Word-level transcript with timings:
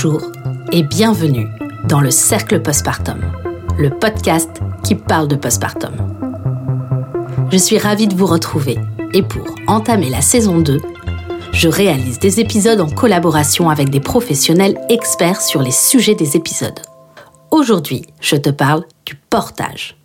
Bonjour 0.00 0.30
et 0.70 0.84
bienvenue 0.84 1.48
dans 1.88 1.98
le 1.98 2.12
Cercle 2.12 2.62
Postpartum, 2.62 3.20
le 3.80 3.90
podcast 3.90 4.48
qui 4.84 4.94
parle 4.94 5.26
de 5.26 5.34
postpartum. 5.34 5.92
Je 7.50 7.56
suis 7.56 7.78
ravie 7.78 8.06
de 8.06 8.14
vous 8.14 8.26
retrouver 8.26 8.78
et 9.12 9.24
pour 9.24 9.44
entamer 9.66 10.08
la 10.08 10.20
saison 10.20 10.60
2, 10.60 10.80
je 11.52 11.68
réalise 11.68 12.20
des 12.20 12.38
épisodes 12.38 12.80
en 12.80 12.88
collaboration 12.88 13.70
avec 13.70 13.90
des 13.90 13.98
professionnels 13.98 14.80
experts 14.88 15.40
sur 15.40 15.62
les 15.62 15.72
sujets 15.72 16.14
des 16.14 16.36
épisodes. 16.36 16.78
Aujourd'hui, 17.50 18.02
je 18.20 18.36
te 18.36 18.50
parle 18.50 18.84
du 19.04 19.16
portage. 19.16 19.96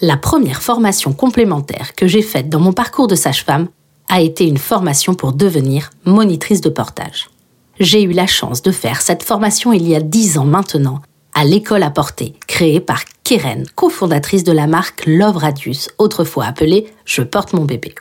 La 0.00 0.16
première 0.16 0.62
formation 0.62 1.12
complémentaire 1.12 1.96
que 1.96 2.06
j'ai 2.06 2.22
faite 2.22 2.48
dans 2.48 2.60
mon 2.60 2.72
parcours 2.72 3.08
de 3.08 3.16
sage-femme 3.16 3.66
a 4.08 4.20
été 4.20 4.46
une 4.46 4.58
formation 4.58 5.14
pour 5.14 5.32
devenir 5.32 5.90
monitrice 6.04 6.60
de 6.60 6.70
portage. 6.70 7.30
J'ai 7.78 8.02
eu 8.02 8.12
la 8.12 8.26
chance 8.26 8.62
de 8.62 8.72
faire 8.72 9.02
cette 9.02 9.22
formation 9.22 9.72
il 9.72 9.86
y 9.86 9.94
a 9.94 10.00
dix 10.00 10.38
ans 10.38 10.46
maintenant 10.46 11.02
à 11.34 11.44
l'école 11.44 11.82
à 11.82 11.90
portée, 11.90 12.34
créée 12.46 12.80
par 12.80 13.04
Keren, 13.22 13.66
cofondatrice 13.74 14.44
de 14.44 14.52
la 14.52 14.66
marque 14.66 15.04
Love 15.04 15.36
Radius, 15.36 15.90
autrefois 15.98 16.46
appelée 16.46 16.90
Je 17.04 17.20
porte 17.20 17.52
mon 17.52 17.66
bébé. 17.66 17.94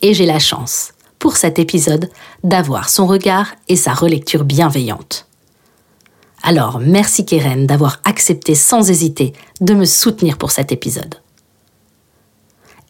Et 0.00 0.14
j'ai 0.14 0.24
la 0.24 0.38
chance, 0.38 0.94
pour 1.18 1.36
cet 1.36 1.58
épisode, 1.58 2.08
d'avoir 2.42 2.88
son 2.88 3.06
regard 3.06 3.48
et 3.68 3.76
sa 3.76 3.92
relecture 3.92 4.44
bienveillante. 4.44 5.26
Alors 6.42 6.80
merci 6.80 7.26
Keren 7.26 7.66
d'avoir 7.66 8.00
accepté 8.04 8.54
sans 8.54 8.88
hésiter 8.88 9.34
de 9.60 9.74
me 9.74 9.84
soutenir 9.84 10.38
pour 10.38 10.50
cet 10.50 10.72
épisode. 10.72 11.16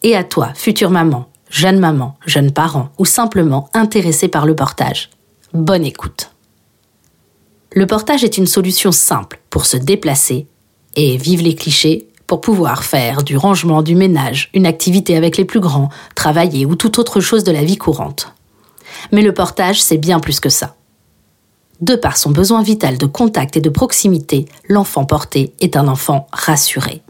Et 0.05 0.15
à 0.15 0.23
toi, 0.23 0.53
future 0.55 0.91
maman, 0.91 1.29
jeune 1.51 1.81
maman, 1.81 2.17
jeune 2.27 2.53
parent 2.53 2.91
ou 2.98 3.05
simplement 3.05 3.69
intéressé 3.75 4.29
par 4.29 4.47
le 4.47 4.55
portage, 4.55 5.11
Bonne 5.55 5.84
écoute. 5.84 6.30
Le 7.72 7.86
portage 7.86 8.25
est 8.25 8.39
une 8.39 8.47
solution 8.47 8.91
simple 8.91 9.39
pour 9.50 9.67
se 9.67 9.77
déplacer 9.77 10.47
et 10.97 11.19
vive 11.19 11.42
les 11.42 11.55
clichés 11.55 12.09
pour 12.27 12.41
pouvoir 12.41 12.84
faire 12.84 13.22
du 13.22 13.36
rangement, 13.36 13.83
du 13.83 13.94
ménage, 13.94 14.48
une 14.55 14.64
activité 14.64 15.14
avec 15.14 15.36
les 15.36 15.44
plus 15.44 15.61
grands, 15.61 15.91
travailler 16.14 16.64
ou 16.64 16.75
toute 16.75 16.98
autre 16.98 17.20
chose 17.20 17.44
de 17.44 17.53
la 17.53 17.64
vie 17.64 17.77
courante. 17.77 18.33
Mais 19.12 19.20
le 19.20 19.34
portage, 19.34 19.83
c'est 19.83 19.98
bien 19.98 20.20
plus 20.20 20.41
que 20.41 20.48
ça. 20.48 20.75
De 21.83 21.97
par 21.97 22.16
son 22.16 22.31
besoin 22.31 22.62
vital 22.62 22.97
de 22.97 23.06
contact 23.06 23.55
et 23.59 23.61
de 23.61 23.69
proximité, 23.69 24.47
l'enfant 24.70 25.05
porté 25.05 25.53
est 25.61 25.77
un 25.77 25.87
enfant 25.87 26.28
rassuré. 26.33 27.03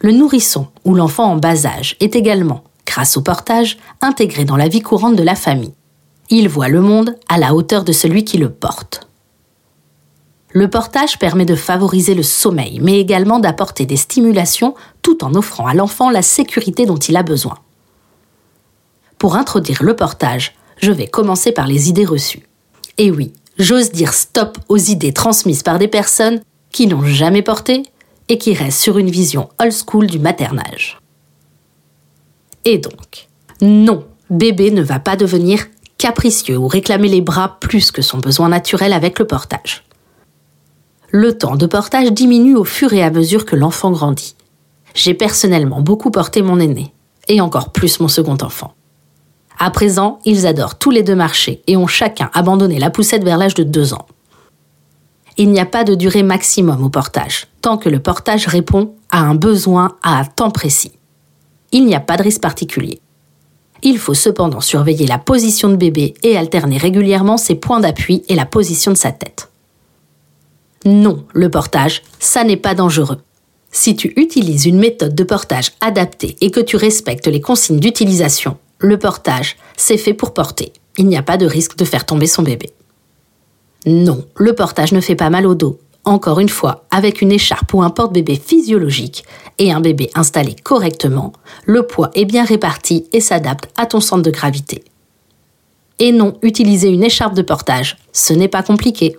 Le 0.00 0.10
nourrisson 0.10 0.66
ou 0.84 0.96
l'enfant 0.96 1.30
en 1.30 1.36
bas 1.36 1.64
âge 1.64 1.94
est 2.00 2.16
également, 2.16 2.64
grâce 2.86 3.16
au 3.16 3.22
portage, 3.22 3.78
intégré 4.00 4.44
dans 4.44 4.56
la 4.56 4.66
vie 4.66 4.80
courante 4.80 5.14
de 5.14 5.22
la 5.22 5.36
famille 5.36 5.74
il 6.30 6.48
voit 6.48 6.68
le 6.68 6.80
monde 6.80 7.16
à 7.28 7.38
la 7.38 7.54
hauteur 7.54 7.84
de 7.84 7.92
celui 7.92 8.24
qui 8.24 8.38
le 8.38 8.50
porte. 8.50 9.08
Le 10.52 10.68
portage 10.68 11.18
permet 11.18 11.44
de 11.44 11.54
favoriser 11.54 12.14
le 12.14 12.22
sommeil, 12.22 12.80
mais 12.80 12.98
également 12.98 13.38
d'apporter 13.38 13.86
des 13.86 13.96
stimulations 13.96 14.74
tout 15.02 15.22
en 15.24 15.34
offrant 15.34 15.66
à 15.66 15.74
l'enfant 15.74 16.10
la 16.10 16.22
sécurité 16.22 16.86
dont 16.86 16.96
il 16.96 17.16
a 17.16 17.22
besoin. 17.22 17.58
Pour 19.18 19.36
introduire 19.36 19.82
le 19.82 19.94
portage, 19.94 20.54
je 20.78 20.90
vais 20.90 21.06
commencer 21.06 21.52
par 21.52 21.66
les 21.66 21.88
idées 21.88 22.04
reçues. 22.04 22.48
Et 22.98 23.10
oui, 23.10 23.32
j'ose 23.58 23.92
dire 23.92 24.12
stop 24.12 24.58
aux 24.68 24.78
idées 24.78 25.12
transmises 25.12 25.62
par 25.62 25.78
des 25.78 25.88
personnes 25.88 26.40
qui 26.72 26.86
n'ont 26.86 27.04
jamais 27.04 27.42
porté 27.42 27.82
et 28.28 28.38
qui 28.38 28.54
restent 28.54 28.80
sur 28.80 28.98
une 28.98 29.10
vision 29.10 29.50
old 29.60 29.72
school 29.72 30.06
du 30.06 30.18
maternage. 30.18 30.98
Et 32.64 32.78
donc, 32.78 33.28
non, 33.60 34.04
bébé 34.30 34.70
ne 34.70 34.82
va 34.82 34.98
pas 34.98 35.16
devenir 35.16 35.66
capricieux 36.00 36.56
ou 36.56 36.66
réclamer 36.66 37.08
les 37.08 37.20
bras 37.20 37.58
plus 37.60 37.92
que 37.92 38.00
son 38.00 38.18
besoin 38.18 38.48
naturel 38.48 38.94
avec 38.94 39.18
le 39.18 39.26
portage. 39.26 39.84
Le 41.10 41.36
temps 41.36 41.56
de 41.56 41.66
portage 41.66 42.10
diminue 42.10 42.56
au 42.56 42.64
fur 42.64 42.94
et 42.94 43.02
à 43.02 43.10
mesure 43.10 43.44
que 43.44 43.54
l'enfant 43.54 43.90
grandit. 43.90 44.34
J'ai 44.94 45.12
personnellement 45.12 45.82
beaucoup 45.82 46.10
porté 46.10 46.40
mon 46.40 46.58
aîné, 46.58 46.94
et 47.28 47.42
encore 47.42 47.70
plus 47.70 48.00
mon 48.00 48.08
second 48.08 48.38
enfant. 48.40 48.72
À 49.58 49.70
présent, 49.70 50.20
ils 50.24 50.46
adorent 50.46 50.78
tous 50.78 50.90
les 50.90 51.02
deux 51.02 51.14
marcher 51.14 51.62
et 51.66 51.76
ont 51.76 51.86
chacun 51.86 52.30
abandonné 52.32 52.78
la 52.78 52.88
poussette 52.88 53.22
vers 53.22 53.36
l'âge 53.36 53.54
de 53.54 53.62
deux 53.62 53.92
ans. 53.92 54.06
Il 55.36 55.50
n'y 55.50 55.60
a 55.60 55.66
pas 55.66 55.84
de 55.84 55.94
durée 55.94 56.22
maximum 56.22 56.82
au 56.82 56.88
portage, 56.88 57.46
tant 57.60 57.76
que 57.76 57.90
le 57.90 58.00
portage 58.00 58.46
répond 58.46 58.94
à 59.10 59.20
un 59.20 59.34
besoin 59.34 59.98
à 60.02 60.18
un 60.18 60.24
temps 60.24 60.50
précis. 60.50 60.92
Il 61.72 61.84
n'y 61.84 61.94
a 61.94 62.00
pas 62.00 62.16
de 62.16 62.22
risque 62.22 62.40
particulier. 62.40 63.02
Il 63.82 63.98
faut 63.98 64.14
cependant 64.14 64.60
surveiller 64.60 65.06
la 65.06 65.18
position 65.18 65.68
de 65.68 65.76
bébé 65.76 66.14
et 66.22 66.36
alterner 66.36 66.78
régulièrement 66.78 67.36
ses 67.36 67.54
points 67.54 67.80
d'appui 67.80 68.22
et 68.28 68.34
la 68.34 68.46
position 68.46 68.92
de 68.92 68.96
sa 68.96 69.12
tête. 69.12 69.50
Non, 70.84 71.24
le 71.32 71.50
portage, 71.50 72.02
ça 72.18 72.44
n'est 72.44 72.56
pas 72.56 72.74
dangereux. 72.74 73.18
Si 73.72 73.94
tu 73.96 74.12
utilises 74.16 74.66
une 74.66 74.78
méthode 74.78 75.14
de 75.14 75.24
portage 75.24 75.72
adaptée 75.80 76.36
et 76.40 76.50
que 76.50 76.60
tu 76.60 76.76
respectes 76.76 77.26
les 77.26 77.40
consignes 77.40 77.80
d'utilisation, 77.80 78.56
le 78.78 78.98
portage, 78.98 79.56
c'est 79.76 79.98
fait 79.98 80.14
pour 80.14 80.34
porter. 80.34 80.72
Il 80.96 81.06
n'y 81.06 81.16
a 81.16 81.22
pas 81.22 81.36
de 81.36 81.46
risque 81.46 81.76
de 81.76 81.84
faire 81.84 82.06
tomber 82.06 82.26
son 82.26 82.42
bébé. 82.42 82.70
Non, 83.86 84.24
le 84.36 84.54
portage 84.54 84.92
ne 84.92 85.00
fait 85.00 85.14
pas 85.14 85.30
mal 85.30 85.46
au 85.46 85.54
dos 85.54 85.78
encore 86.04 86.40
une 86.40 86.48
fois, 86.48 86.84
avec 86.90 87.20
une 87.20 87.32
écharpe 87.32 87.74
ou 87.74 87.82
un 87.82 87.90
porte-bébé 87.90 88.36
physiologique 88.36 89.24
et 89.58 89.72
un 89.72 89.80
bébé 89.80 90.10
installé 90.14 90.56
correctement, 90.62 91.32
le 91.66 91.86
poids 91.86 92.10
est 92.14 92.24
bien 92.24 92.44
réparti 92.44 93.06
et 93.12 93.20
s'adapte 93.20 93.68
à 93.76 93.86
ton 93.86 94.00
centre 94.00 94.22
de 94.22 94.30
gravité. 94.30 94.82
Et 95.98 96.12
non, 96.12 96.38
utiliser 96.42 96.88
une 96.88 97.04
écharpe 97.04 97.34
de 97.34 97.42
portage, 97.42 97.98
ce 98.12 98.32
n'est 98.32 98.48
pas 98.48 98.62
compliqué. 98.62 99.16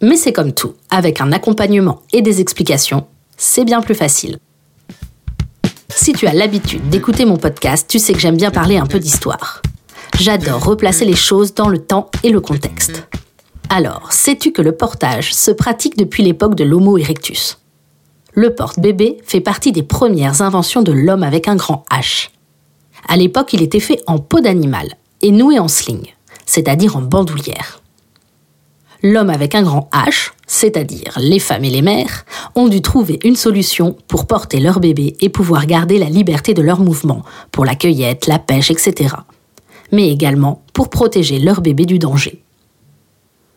Mais 0.00 0.16
c'est 0.16 0.32
comme 0.32 0.52
tout, 0.52 0.74
avec 0.90 1.20
un 1.20 1.32
accompagnement 1.32 2.02
et 2.12 2.22
des 2.22 2.40
explications, 2.40 3.06
c'est 3.36 3.64
bien 3.64 3.80
plus 3.80 3.96
facile. 3.96 4.38
Si 5.88 6.12
tu 6.12 6.26
as 6.26 6.32
l'habitude 6.32 6.88
d'écouter 6.88 7.24
mon 7.24 7.36
podcast, 7.36 7.86
tu 7.88 7.98
sais 7.98 8.12
que 8.12 8.20
j'aime 8.20 8.36
bien 8.36 8.50
parler 8.50 8.76
un 8.76 8.86
peu 8.86 9.00
d'histoire. 9.00 9.62
J'adore 10.20 10.64
replacer 10.64 11.04
les 11.04 11.16
choses 11.16 11.54
dans 11.54 11.68
le 11.68 11.78
temps 11.78 12.10
et 12.22 12.30
le 12.30 12.40
contexte. 12.40 13.08
Alors, 13.68 14.12
sais-tu 14.12 14.52
que 14.52 14.62
le 14.62 14.72
portage 14.72 15.34
se 15.34 15.50
pratique 15.50 15.96
depuis 15.96 16.22
l'époque 16.22 16.54
de 16.54 16.64
l'Homo 16.64 16.98
erectus? 16.98 17.58
Le 18.32 18.54
porte-bébé 18.54 19.18
fait 19.24 19.40
partie 19.40 19.72
des 19.72 19.82
premières 19.82 20.42
inventions 20.42 20.82
de 20.82 20.92
l'homme 20.92 21.22
avec 21.22 21.48
un 21.48 21.56
grand 21.56 21.84
H. 21.90 22.30
À 23.08 23.16
l'époque, 23.16 23.52
il 23.52 23.62
était 23.62 23.80
fait 23.80 24.00
en 24.06 24.18
peau 24.18 24.40
d'animal 24.40 24.88
et 25.22 25.30
noué 25.30 25.58
en 25.58 25.68
sling, 25.68 26.14
c'est-à-dire 26.46 26.96
en 26.96 27.02
bandoulière. 27.02 27.80
L'homme 29.02 29.30
avec 29.30 29.54
un 29.54 29.62
grand 29.62 29.88
H, 29.92 30.32
c'est-à-dire 30.46 31.12
les 31.18 31.38
femmes 31.38 31.64
et 31.64 31.70
les 31.70 31.82
mères, 31.82 32.24
ont 32.54 32.68
dû 32.68 32.80
trouver 32.80 33.18
une 33.24 33.36
solution 33.36 33.96
pour 34.08 34.26
porter 34.26 34.60
leur 34.60 34.80
bébé 34.80 35.16
et 35.20 35.28
pouvoir 35.28 35.66
garder 35.66 35.98
la 35.98 36.08
liberté 36.08 36.54
de 36.54 36.62
leurs 36.62 36.80
mouvements, 36.80 37.22
pour 37.50 37.64
la 37.64 37.74
cueillette, 37.74 38.26
la 38.26 38.38
pêche, 38.38 38.70
etc. 38.70 39.14
Mais 39.92 40.10
également 40.10 40.62
pour 40.72 40.90
protéger 40.90 41.38
leur 41.38 41.60
bébé 41.60 41.86
du 41.86 41.98
danger. 41.98 42.43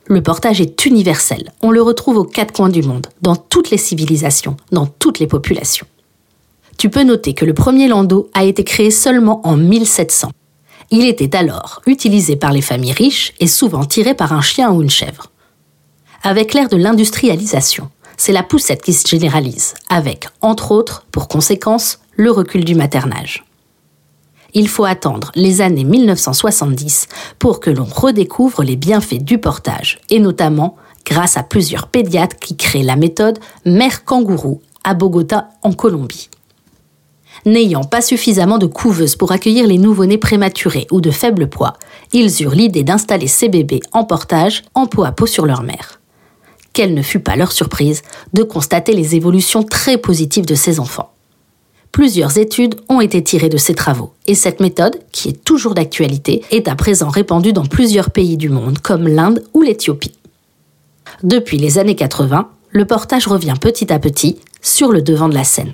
Le 0.10 0.24
portage 0.24 0.62
est 0.62 0.86
universel. 0.86 1.52
On 1.62 1.70
le 1.70 1.82
retrouve 1.82 2.16
aux 2.16 2.24
quatre 2.24 2.54
coins 2.54 2.70
du 2.70 2.82
monde, 2.82 3.08
dans 3.22 3.36
toutes 3.36 3.72
les 3.72 3.78
civilisations, 3.78 4.56
dans 4.72 4.86
toutes 4.86 5.20
les 5.20 5.28
populations. 5.28 5.86
Tu 6.78 6.90
peux 6.90 7.04
noter 7.04 7.34
que 7.34 7.44
le 7.44 7.54
premier 7.54 7.90
landau 7.90 8.30
a 8.34 8.46
été 8.46 8.64
créé 8.64 8.90
seulement 8.90 9.46
en 9.46 9.58
1700. 9.58 10.32
Il 10.92 11.06
était 11.06 11.36
alors 11.36 11.82
utilisé 11.88 12.38
par 12.38 12.54
les 12.54 12.62
familles 12.62 12.94
riches 12.94 13.34
et 13.42 13.48
souvent 13.48 13.84
tiré 13.84 14.14
par 14.14 14.32
un 14.32 14.42
chien 14.42 14.72
ou 14.72 14.82
une 14.82 14.90
chèvre. 14.90 15.28
Avec 16.24 16.54
l'ère 16.54 16.70
de 16.70 16.78
l'industrialisation, 16.78 17.90
c'est 18.16 18.32
la 18.32 18.44
poussette 18.44 18.82
qui 18.82 18.94
se 18.94 19.08
généralise, 19.08 19.74
avec, 19.90 20.28
entre 20.42 20.72
autres, 20.72 21.06
pour 21.12 21.28
conséquence, 21.28 22.00
le 22.16 22.32
recul 22.32 22.64
du 22.64 22.76
maternage 22.76 23.47
il 24.54 24.68
faut 24.68 24.86
attendre 24.86 25.32
les 25.36 25.62
années 25.62 25.84
1970 25.84 27.08
pour 27.40 27.60
que 27.60 27.70
l'on 27.70 27.86
redécouvre 27.86 28.64
les 28.64 28.76
bienfaits 28.76 29.24
du 29.24 29.38
portage, 29.38 30.00
et 30.10 30.20
notamment 30.20 30.76
grâce 31.06 31.38
à 31.38 31.44
plusieurs 31.44 31.88
pédiatres 31.88 32.38
qui 32.38 32.56
créent 32.56 32.84
la 32.84 32.96
méthode 32.96 33.40
Mère 33.66 34.04
Kangourou 34.04 34.62
à 34.84 34.94
Bogota, 34.94 35.50
en 35.64 35.74
Colombie. 35.74 36.30
N'ayant 37.46 37.84
pas 37.84 38.02
suffisamment 38.02 38.58
de 38.58 38.66
couveuses 38.66 39.16
pour 39.16 39.32
accueillir 39.32 39.68
les 39.68 39.78
nouveau-nés 39.78 40.18
prématurés 40.18 40.88
ou 40.92 41.02
de 41.02 41.12
faible 41.12 41.48
poids, 41.50 41.74
ils 42.14 42.42
eurent 42.42 42.56
l'idée 42.56 42.84
d'installer 42.84 43.28
ces 43.28 43.50
bébés 43.50 43.82
en 43.92 44.04
portage, 44.04 44.64
en 44.74 44.88
peau 44.88 45.04
à 45.04 45.12
peau 45.12 45.26
sur 45.26 45.46
leur 45.46 45.64
mère. 45.64 46.00
Quelle 46.74 46.94
ne 46.94 47.02
fut 47.02 47.20
pas 47.20 47.36
leur 47.36 47.52
surprise 47.52 48.02
de 48.34 48.44
constater 48.44 48.94
les 48.94 49.16
évolutions 49.16 49.64
très 49.64 49.98
positives 49.98 50.46
de 50.46 50.56
ces 50.56 50.80
enfants. 50.80 51.12
Plusieurs 51.92 52.38
études 52.38 52.76
ont 52.90 53.02
été 53.02 53.24
tirées 53.24 53.50
de 53.50 53.58
ces 53.58 53.74
travaux, 53.74 54.14
et 54.28 54.36
cette 54.36 54.60
méthode, 54.60 55.00
qui 55.12 55.30
est 55.30 55.44
toujours 55.44 55.74
d'actualité, 55.74 56.44
est 56.52 56.68
à 56.68 56.76
présent 56.76 57.10
répandue 57.10 57.54
dans 57.54 57.66
plusieurs 57.66 58.12
pays 58.12 58.38
du 58.38 58.50
monde, 58.50 58.80
comme 58.80 59.08
l'Inde 59.08 59.44
ou 59.54 59.62
l'Éthiopie. 59.62 60.14
Depuis 61.24 61.58
les 61.58 61.80
années 61.80 61.96
80, 61.96 62.50
le 62.72 62.86
portage 62.86 63.28
revient 63.28 63.56
petit 63.60 63.92
à 63.92 64.00
petit 64.00 64.38
sur 64.62 64.92
le 64.92 65.02
devant 65.02 65.30
de 65.30 65.34
la 65.34 65.44
scène. 65.44 65.74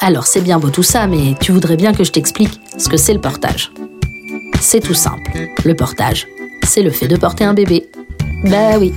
Alors 0.00 0.26
c'est 0.26 0.40
bien 0.40 0.58
beau 0.58 0.70
tout 0.70 0.82
ça, 0.82 1.06
mais 1.06 1.34
tu 1.40 1.52
voudrais 1.52 1.76
bien 1.76 1.92
que 1.92 2.04
je 2.04 2.12
t'explique 2.12 2.60
ce 2.78 2.88
que 2.88 2.96
c'est 2.96 3.14
le 3.14 3.20
portage. 3.20 3.72
C'est 4.60 4.80
tout 4.80 4.94
simple. 4.94 5.30
Le 5.64 5.74
portage, 5.74 6.26
c'est 6.64 6.82
le 6.82 6.90
fait 6.90 7.08
de 7.08 7.16
porter 7.16 7.44
un 7.44 7.54
bébé. 7.54 7.90
Bah 8.44 8.78
oui. 8.78 8.92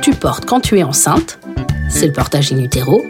Tu 0.00 0.12
portes 0.12 0.46
quand 0.46 0.60
tu 0.60 0.78
es 0.78 0.82
enceinte, 0.82 1.38
c'est 1.88 2.06
le 2.06 2.12
portage 2.12 2.52
in 2.52 2.58
utero, 2.58 3.04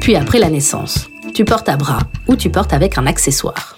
puis 0.00 0.16
après 0.16 0.38
la 0.38 0.50
naissance, 0.50 1.08
tu 1.36 1.44
portes 1.44 1.68
à 1.68 1.76
bras 1.76 1.98
ou 2.28 2.34
tu 2.34 2.48
portes 2.48 2.72
avec 2.72 2.96
un 2.96 3.06
accessoire. 3.06 3.76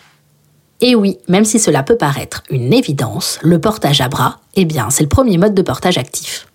Et 0.81 0.95
oui, 0.95 1.19
même 1.27 1.45
si 1.45 1.59
cela 1.59 1.83
peut 1.83 1.97
paraître 1.97 2.45
une 2.51 2.73
évidence, 2.73 3.41
le 3.43 3.61
portage 3.61 4.01
à 4.01 4.09
bras, 4.09 4.39
eh 4.55 4.65
bien, 4.65 4.91
c'est 4.91 5.03
le 5.03 5.09
premier 5.09 5.39
mode 5.39 5.57
de 5.57 5.63
portage 5.63 5.99
actif. 5.99 6.47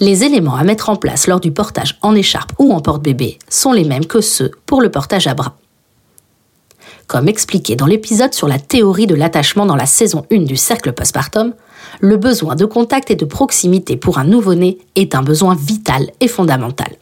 Les 0.00 0.24
éléments 0.24 0.56
à 0.56 0.64
mettre 0.64 0.88
en 0.88 0.96
place 0.96 1.26
lors 1.26 1.38
du 1.38 1.52
portage 1.52 1.98
en 2.00 2.14
écharpe 2.14 2.54
ou 2.58 2.72
en 2.72 2.80
porte-bébé 2.80 3.38
sont 3.50 3.72
les 3.72 3.84
mêmes 3.84 4.06
que 4.06 4.22
ceux 4.22 4.52
pour 4.64 4.80
le 4.80 4.90
portage 4.90 5.26
à 5.26 5.34
bras. 5.34 5.58
Comme 7.08 7.28
expliqué 7.28 7.76
dans 7.76 7.84
l'épisode 7.84 8.32
sur 8.32 8.48
la 8.48 8.58
théorie 8.58 9.06
de 9.06 9.14
l'attachement 9.14 9.66
dans 9.66 9.76
la 9.76 9.84
saison 9.84 10.24
1 10.32 10.44
du 10.44 10.56
cercle 10.56 10.94
postpartum, 10.94 11.52
le 12.00 12.16
besoin 12.16 12.56
de 12.56 12.64
contact 12.64 13.10
et 13.10 13.16
de 13.16 13.26
proximité 13.26 13.98
pour 13.98 14.16
un 14.16 14.24
nouveau-né 14.24 14.78
est 14.94 15.14
un 15.14 15.22
besoin 15.22 15.54
vital 15.54 16.10
et 16.20 16.28
fondamental. 16.28 16.96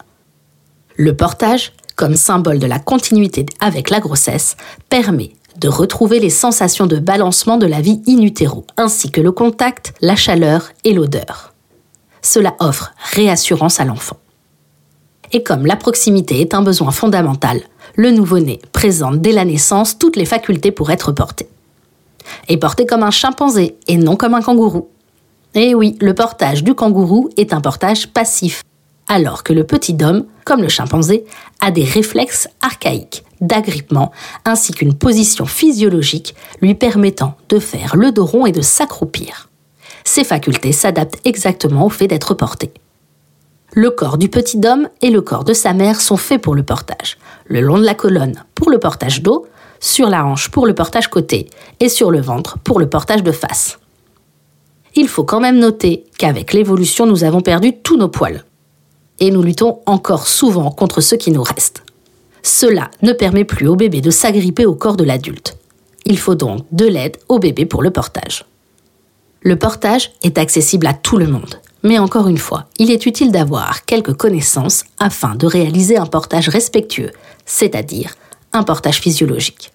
Le 0.97 1.15
portage, 1.15 1.73
comme 2.01 2.17
symbole 2.17 2.59
de 2.59 2.67
la 2.67 2.79
continuité 2.79 3.45
avec 3.61 3.91
la 3.91 4.01
grossesse, 4.01 4.57
permet 4.89 5.33
de 5.59 5.69
retrouver 5.69 6.19
les 6.19 6.31
sensations 6.31 6.87
de 6.87 6.97
balancement 6.97 7.59
de 7.59 7.67
la 7.67 7.83
vie 7.83 8.01
in 8.09 8.23
utero, 8.23 8.65
ainsi 8.79 9.11
que 9.11 9.21
le 9.21 9.33
contact, 9.33 9.93
la 10.01 10.17
chaleur 10.17 10.71
et 10.85 10.95
l'odeur. 10.95 11.53
Cela 12.23 12.55
offre 12.59 12.95
réassurance 13.13 13.81
à 13.81 13.85
l'enfant. 13.85 14.17
Et 15.33 15.43
comme 15.43 15.67
la 15.67 15.77
proximité 15.77 16.41
est 16.41 16.55
un 16.55 16.63
besoin 16.63 16.91
fondamental, 16.91 17.61
le 17.97 18.11
nouveau-né 18.11 18.63
présente 18.73 19.21
dès 19.21 19.33
la 19.33 19.45
naissance 19.45 19.99
toutes 19.99 20.17
les 20.17 20.25
facultés 20.25 20.73
pour 20.73 20.91
être 20.91 21.13
porté. 21.13 21.51
Et 22.49 22.57
porté 22.57 22.87
comme 22.87 23.03
un 23.03 23.11
chimpanzé 23.11 23.77
et 23.89 23.99
non 23.99 24.17
comme 24.17 24.33
un 24.33 24.41
kangourou. 24.41 24.89
Et 25.55 25.75
oui, 25.75 25.99
le 26.01 26.15
portage 26.15 26.65
du 26.65 26.75
kangourou 26.75 27.29
est 27.37 27.53
un 27.53 27.61
portage 27.61 28.09
passif, 28.09 28.63
alors 29.11 29.43
que 29.43 29.53
le 29.53 29.65
petit 29.65 29.97
homme, 30.03 30.25
comme 30.45 30.63
le 30.63 30.69
chimpanzé, 30.69 31.25
a 31.61 31.73
des 31.73 31.83
réflexes 31.83 32.49
archaïques 32.63 33.25
d'agrippement 33.41 34.13
ainsi 34.45 34.73
qu'une 34.73 34.95
position 34.95 35.47
physiologique 35.47 36.37
lui 36.63 36.77
permettant 36.77 37.35
de 37.49 37.59
faire 37.59 37.97
le 37.97 38.13
dos 38.13 38.25
rond 38.25 38.47
et 38.47 38.53
de 38.53 38.61
s'accroupir. 38.61 39.49
Ces 40.05 40.23
facultés 40.23 40.71
s'adaptent 40.71 41.19
exactement 41.25 41.87
au 41.87 41.91
fait 41.91 42.07
d'être 42.07 42.35
porté. 42.35 42.73
Le 43.73 43.91
corps 43.91 44.17
du 44.17 44.29
petit 44.29 44.61
homme 44.65 44.89
et 45.03 45.11
le 45.11 45.23
corps 45.23 45.45
de 45.45 45.55
sa 45.55 45.73
mère 45.73 46.01
sont 46.01 46.17
faits 46.17 46.41
pour 46.41 46.55
le 46.55 46.63
portage. 46.63 47.19
Le 47.47 47.61
long 47.61 47.79
de 47.79 47.85
la 47.85 47.95
colonne 47.95 48.45
pour 48.55 48.71
le 48.71 48.79
portage 48.79 49.23
dos, 49.23 49.47
sur 49.81 50.09
la 50.09 50.25
hanche 50.25 50.51
pour 50.51 50.67
le 50.67 50.75
portage 50.75 51.09
côté 51.09 51.51
et 51.81 51.89
sur 51.89 52.13
le 52.13 52.21
ventre 52.21 52.59
pour 52.59 52.79
le 52.79 52.89
portage 52.89 53.25
de 53.25 53.33
face. 53.33 53.81
Il 54.95 55.09
faut 55.09 55.25
quand 55.25 55.41
même 55.41 55.59
noter 55.59 56.05
qu'avec 56.17 56.53
l'évolution, 56.53 57.07
nous 57.07 57.25
avons 57.25 57.41
perdu 57.41 57.73
tous 57.83 57.97
nos 57.97 58.09
poils. 58.09 58.45
Et 59.21 59.31
nous 59.31 59.43
luttons 59.43 59.81
encore 59.87 60.27
souvent 60.27 60.71
contre 60.71 61.01
ceux 61.01 61.17
qui 61.17 61.31
nous 61.31 61.43
restent. 61.43 61.83
Cela 62.43 62.91
ne 63.03 63.13
permet 63.13 63.45
plus 63.45 63.69
au 63.69 63.77
bébé 63.77 64.01
de 64.01 64.11
s'agripper 64.11 64.67
au 64.67 64.75
corps 64.75 64.97
de 64.97 65.05
l'adulte. 65.05 65.57
Il 66.07 66.19
faut 66.19 66.35
donc 66.35 66.65
de 66.73 66.87
l'aide 66.87 67.19
au 67.29 67.39
bébé 67.39 67.67
pour 67.67 67.83
le 67.83 67.91
portage. 67.91 68.47
Le 69.43 69.57
portage 69.57 70.13
est 70.23 70.39
accessible 70.39 70.87
à 70.87 70.95
tout 70.95 71.19
le 71.19 71.27
monde. 71.27 71.61
Mais 71.83 71.99
encore 71.99 72.29
une 72.29 72.39
fois, 72.39 72.67
il 72.79 72.91
est 72.91 73.07
utile 73.07 73.33
d'avoir 73.33 73.85
quelques 73.87 74.15
connaissances 74.15 74.85
afin 74.99 75.35
de 75.35 75.47
réaliser 75.47 75.97
un 75.97 76.07
portage 76.07 76.49
respectueux, 76.49 77.11
c'est-à-dire 77.47 78.15
un 78.53 78.63
portage 78.63 79.01
physiologique. 79.01 79.73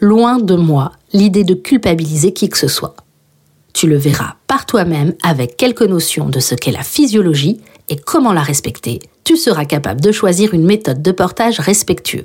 Loin 0.00 0.38
de 0.38 0.54
moi 0.54 0.92
l'idée 1.12 1.44
de 1.44 1.54
culpabiliser 1.54 2.32
qui 2.32 2.48
que 2.48 2.58
ce 2.58 2.68
soit. 2.68 2.94
Tu 3.80 3.86
le 3.86 3.96
verras 3.96 4.34
par 4.46 4.66
toi-même 4.66 5.14
avec 5.22 5.56
quelques 5.56 5.80
notions 5.80 6.28
de 6.28 6.38
ce 6.38 6.54
qu'est 6.54 6.70
la 6.70 6.82
physiologie 6.82 7.62
et 7.88 7.96
comment 7.96 8.34
la 8.34 8.42
respecter. 8.42 9.00
Tu 9.24 9.38
seras 9.38 9.64
capable 9.64 10.02
de 10.02 10.12
choisir 10.12 10.52
une 10.52 10.66
méthode 10.66 11.00
de 11.00 11.12
portage 11.12 11.60
respectueux. 11.60 12.24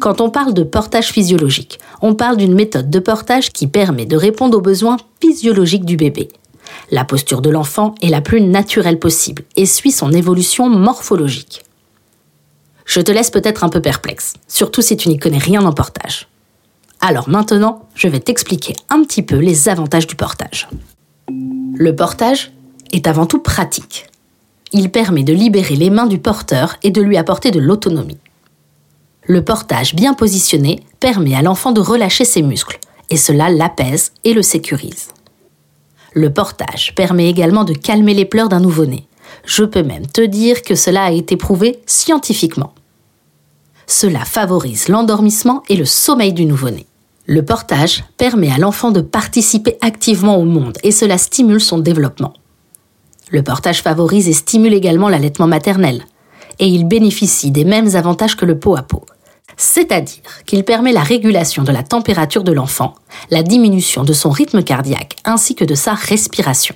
Quand 0.00 0.22
on 0.22 0.30
parle 0.30 0.54
de 0.54 0.62
portage 0.62 1.12
physiologique, 1.12 1.78
on 2.00 2.14
parle 2.14 2.38
d'une 2.38 2.54
méthode 2.54 2.88
de 2.88 2.98
portage 3.00 3.52
qui 3.52 3.66
permet 3.66 4.06
de 4.06 4.16
répondre 4.16 4.56
aux 4.56 4.62
besoins 4.62 4.96
physiologiques 5.20 5.84
du 5.84 5.98
bébé. 5.98 6.30
La 6.90 7.04
posture 7.04 7.42
de 7.42 7.50
l'enfant 7.50 7.94
est 8.00 8.08
la 8.08 8.22
plus 8.22 8.40
naturelle 8.40 8.98
possible 8.98 9.42
et 9.56 9.66
suit 9.66 9.92
son 9.92 10.10
évolution 10.10 10.70
morphologique. 10.70 11.64
Je 12.86 13.02
te 13.02 13.12
laisse 13.12 13.28
peut-être 13.28 13.62
un 13.62 13.68
peu 13.68 13.82
perplexe, 13.82 14.32
surtout 14.48 14.80
si 14.80 14.96
tu 14.96 15.10
n'y 15.10 15.18
connais 15.18 15.36
rien 15.36 15.66
en 15.66 15.72
portage. 15.74 16.28
Alors 17.06 17.28
maintenant, 17.28 17.82
je 17.94 18.08
vais 18.08 18.18
t'expliquer 18.18 18.74
un 18.88 19.02
petit 19.04 19.20
peu 19.20 19.36
les 19.36 19.68
avantages 19.68 20.06
du 20.06 20.16
portage. 20.16 20.70
Le 21.28 21.94
portage 21.94 22.50
est 22.92 23.06
avant 23.06 23.26
tout 23.26 23.40
pratique. 23.40 24.06
Il 24.72 24.90
permet 24.90 25.22
de 25.22 25.34
libérer 25.34 25.76
les 25.76 25.90
mains 25.90 26.06
du 26.06 26.18
porteur 26.18 26.76
et 26.82 26.90
de 26.90 27.02
lui 27.02 27.18
apporter 27.18 27.50
de 27.50 27.60
l'autonomie. 27.60 28.16
Le 29.26 29.44
portage 29.44 29.94
bien 29.94 30.14
positionné 30.14 30.80
permet 30.98 31.34
à 31.34 31.42
l'enfant 31.42 31.72
de 31.72 31.80
relâcher 31.82 32.24
ses 32.24 32.40
muscles, 32.40 32.78
et 33.10 33.18
cela 33.18 33.50
l'apaise 33.50 34.12
et 34.24 34.32
le 34.32 34.40
sécurise. 34.40 35.08
Le 36.14 36.32
portage 36.32 36.94
permet 36.94 37.28
également 37.28 37.64
de 37.64 37.74
calmer 37.74 38.14
les 38.14 38.24
pleurs 38.24 38.48
d'un 38.48 38.60
nouveau-né. 38.60 39.06
Je 39.44 39.64
peux 39.64 39.82
même 39.82 40.06
te 40.06 40.22
dire 40.22 40.62
que 40.62 40.74
cela 40.74 41.04
a 41.04 41.12
été 41.12 41.36
prouvé 41.36 41.82
scientifiquement. 41.84 42.72
Cela 43.86 44.24
favorise 44.24 44.88
l'endormissement 44.88 45.62
et 45.68 45.76
le 45.76 45.84
sommeil 45.84 46.32
du 46.32 46.46
nouveau-né. 46.46 46.86
Le 47.26 47.44
portage 47.44 48.04
permet 48.16 48.50
à 48.50 48.58
l'enfant 48.58 48.90
de 48.90 49.00
participer 49.00 49.76
activement 49.80 50.36
au 50.36 50.44
monde 50.44 50.78
et 50.82 50.90
cela 50.90 51.18
stimule 51.18 51.60
son 51.60 51.78
développement. 51.78 52.34
Le 53.30 53.42
portage 53.42 53.82
favorise 53.82 54.28
et 54.28 54.34
stimule 54.34 54.74
également 54.74 55.08
l'allaitement 55.08 55.46
maternel 55.46 56.04
et 56.58 56.66
il 56.66 56.86
bénéficie 56.86 57.50
des 57.50 57.64
mêmes 57.64 57.96
avantages 57.96 58.36
que 58.36 58.44
le 58.44 58.58
pot 58.58 58.76
à 58.76 58.82
pot 58.82 59.04
c'est-à-dire 59.56 60.44
qu'il 60.46 60.64
permet 60.64 60.92
la 60.92 61.02
régulation 61.02 61.62
de 61.62 61.72
la 61.72 61.82
température 61.82 62.44
de 62.44 62.52
l'enfant, 62.52 62.94
la 63.30 63.42
diminution 63.42 64.04
de 64.04 64.12
son 64.12 64.30
rythme 64.30 64.62
cardiaque 64.62 65.16
ainsi 65.24 65.54
que 65.54 65.64
de 65.64 65.74
sa 65.74 65.94
respiration. 65.94 66.74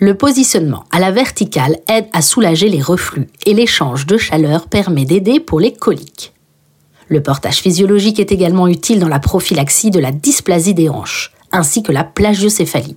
Le 0.00 0.14
positionnement 0.14 0.84
à 0.90 0.98
la 0.98 1.12
verticale 1.12 1.78
aide 1.88 2.08
à 2.12 2.20
soulager 2.20 2.68
les 2.68 2.82
reflux 2.82 3.28
et 3.46 3.54
l'échange 3.54 4.06
de 4.06 4.18
chaleur 4.18 4.66
permet 4.68 5.04
d'aider 5.04 5.40
pour 5.40 5.60
les 5.60 5.72
coliques. 5.72 6.33
Le 7.14 7.22
portage 7.22 7.60
physiologique 7.60 8.18
est 8.18 8.32
également 8.32 8.66
utile 8.66 8.98
dans 8.98 9.06
la 9.06 9.20
prophylaxie 9.20 9.92
de 9.92 10.00
la 10.00 10.10
dysplasie 10.10 10.74
des 10.74 10.88
hanches 10.88 11.32
ainsi 11.52 11.84
que 11.84 11.92
la 11.92 12.02
plagiocéphalie. 12.02 12.96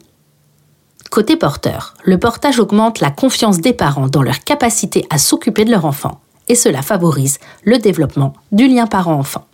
Côté 1.11 1.35
porteur, 1.35 1.93
le 2.03 2.17
portage 2.17 2.59
augmente 2.59 2.99
la 2.99 3.11
confiance 3.11 3.59
des 3.59 3.73
parents 3.73 4.07
dans 4.07 4.23
leur 4.23 4.43
capacité 4.43 5.05
à 5.11 5.19
s'occuper 5.19 5.65
de 5.65 5.69
leur 5.69 5.85
enfant 5.85 6.19
et 6.47 6.55
cela 6.55 6.81
favorise 6.81 7.37
le 7.63 7.77
développement 7.77 8.33
du 8.51 8.67
lien 8.67 8.87
parent-enfant. 8.87 9.45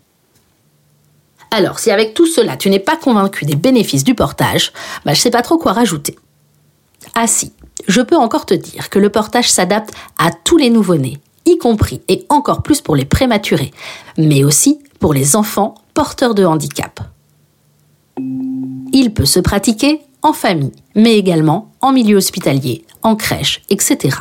Alors, 1.51 1.79
si 1.79 1.91
avec 1.91 2.13
tout 2.13 2.25
cela 2.25 2.55
tu 2.55 2.69
n'es 2.69 2.79
pas 2.79 2.95
convaincu 2.95 3.43
des 3.43 3.57
bénéfices 3.57 4.05
du 4.05 4.15
portage, 4.15 4.71
bah, 5.03 5.11
je 5.11 5.19
ne 5.19 5.23
sais 5.23 5.29
pas 5.29 5.41
trop 5.41 5.57
quoi 5.57 5.73
rajouter. 5.73 6.17
Ah 7.15 7.27
si, 7.27 7.51
je 7.89 7.99
peux 7.99 8.15
encore 8.15 8.45
te 8.45 8.53
dire 8.53 8.89
que 8.89 8.99
le 8.99 9.09
portage 9.09 9.51
s'adapte 9.51 9.93
à 10.17 10.31
tous 10.31 10.55
les 10.55 10.69
nouveau-nés, 10.69 11.19
y 11.45 11.57
compris 11.57 12.01
et 12.07 12.25
encore 12.29 12.63
plus 12.63 12.81
pour 12.81 12.95
les 12.95 13.05
prématurés, 13.05 13.71
mais 14.17 14.43
aussi 14.43 14.79
pour 14.99 15.13
les 15.13 15.35
enfants 15.35 15.75
porteurs 15.93 16.35
de 16.35 16.45
handicap. 16.45 16.99
Il 18.93 19.13
peut 19.13 19.25
se 19.25 19.39
pratiquer 19.39 20.01
en 20.21 20.33
famille, 20.33 20.71
mais 20.95 21.17
également 21.17 21.71
en 21.81 21.91
milieu 21.91 22.17
hospitalier, 22.17 22.85
en 23.01 23.15
crèche, 23.15 23.61
etc. 23.69 24.17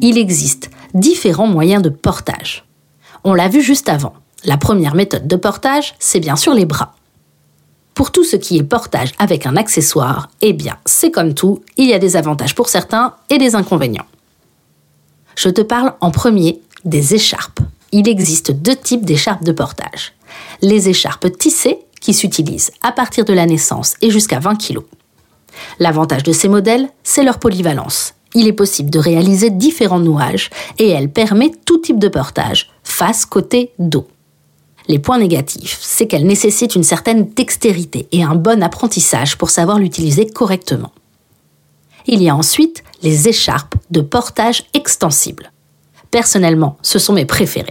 Il 0.00 0.18
existe 0.18 0.70
différents 0.94 1.46
moyens 1.46 1.82
de 1.82 1.88
portage. 1.88 2.64
On 3.24 3.34
l'a 3.34 3.48
vu 3.48 3.62
juste 3.62 3.88
avant. 3.88 4.14
La 4.44 4.56
première 4.56 4.94
méthode 4.94 5.28
de 5.28 5.36
portage, 5.36 5.94
c'est 5.98 6.20
bien 6.20 6.36
sûr 6.36 6.52
les 6.52 6.66
bras. 6.66 6.94
Pour 7.94 8.10
tout 8.10 8.24
ce 8.24 8.36
qui 8.36 8.58
est 8.58 8.62
portage 8.62 9.12
avec 9.18 9.46
un 9.46 9.56
accessoire, 9.56 10.28
eh 10.40 10.52
bien, 10.52 10.76
c'est 10.84 11.10
comme 11.10 11.34
tout, 11.34 11.62
il 11.76 11.88
y 11.88 11.94
a 11.94 11.98
des 11.98 12.16
avantages 12.16 12.54
pour 12.54 12.68
certains 12.68 13.14
et 13.30 13.38
des 13.38 13.54
inconvénients. 13.54 14.06
Je 15.36 15.48
te 15.48 15.60
parle 15.60 15.94
en 16.00 16.10
premier 16.10 16.60
des 16.84 17.14
écharpes. 17.14 17.60
Il 17.92 18.08
existe 18.08 18.52
deux 18.52 18.76
types 18.76 19.04
d'écharpes 19.04 19.44
de 19.44 19.52
portage. 19.52 20.14
Les 20.60 20.88
écharpes 20.88 21.36
tissées, 21.36 21.78
qui 22.00 22.14
s'utilisent 22.14 22.72
à 22.82 22.90
partir 22.90 23.24
de 23.24 23.32
la 23.32 23.46
naissance 23.46 23.94
et 24.02 24.10
jusqu'à 24.10 24.40
20 24.40 24.56
kg. 24.56 24.80
L'avantage 25.78 26.24
de 26.24 26.32
ces 26.32 26.48
modèles, 26.48 26.88
c'est 27.04 27.22
leur 27.22 27.38
polyvalence 27.38 28.14
il 28.34 28.46
est 28.46 28.52
possible 28.52 28.90
de 28.90 28.98
réaliser 28.98 29.50
différents 29.50 30.00
nouages 30.00 30.50
et 30.78 30.88
elle 30.88 31.10
permet 31.10 31.52
tout 31.64 31.78
type 31.78 31.98
de 31.98 32.08
portage, 32.08 32.70
face, 32.82 33.24
côté, 33.24 33.72
dos. 33.78 34.06
Les 34.88 34.98
points 34.98 35.18
négatifs, 35.18 35.78
c'est 35.80 36.06
qu'elle 36.06 36.26
nécessite 36.26 36.74
une 36.74 36.82
certaine 36.82 37.28
dextérité 37.28 38.08
et 38.10 38.24
un 38.24 38.34
bon 38.34 38.62
apprentissage 38.62 39.38
pour 39.38 39.50
savoir 39.50 39.78
l'utiliser 39.78 40.26
correctement. 40.26 40.92
Il 42.06 42.22
y 42.22 42.28
a 42.28 42.36
ensuite 42.36 42.82
les 43.02 43.28
écharpes 43.28 43.74
de 43.90 44.00
portage 44.00 44.64
extensibles. 44.74 45.52
Personnellement, 46.10 46.76
ce 46.82 46.98
sont 46.98 47.12
mes 47.12 47.24
préférés. 47.24 47.70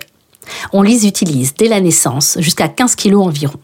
On 0.74 0.82
les 0.82 1.08
utilise 1.08 1.54
dès 1.56 1.68
la 1.68 1.82
naissance 1.82 2.38
jusqu'à 2.40 2.68
15 2.68 2.96
kg 2.96 3.16
environ. 3.16 3.60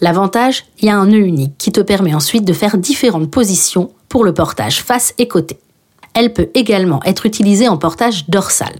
L'avantage, 0.00 0.64
il 0.80 0.86
y 0.86 0.90
a 0.90 0.96
un 0.96 1.06
nœud 1.06 1.26
unique 1.26 1.56
qui 1.58 1.72
te 1.72 1.80
permet 1.80 2.14
ensuite 2.14 2.44
de 2.44 2.52
faire 2.52 2.78
différentes 2.78 3.30
positions 3.30 3.92
pour 4.08 4.24
le 4.24 4.34
portage 4.34 4.82
face 4.82 5.14
et 5.18 5.28
côté. 5.28 5.58
Elle 6.14 6.32
peut 6.32 6.50
également 6.54 7.02
être 7.04 7.26
utilisée 7.26 7.68
en 7.68 7.76
portage 7.76 8.28
dorsal. 8.28 8.74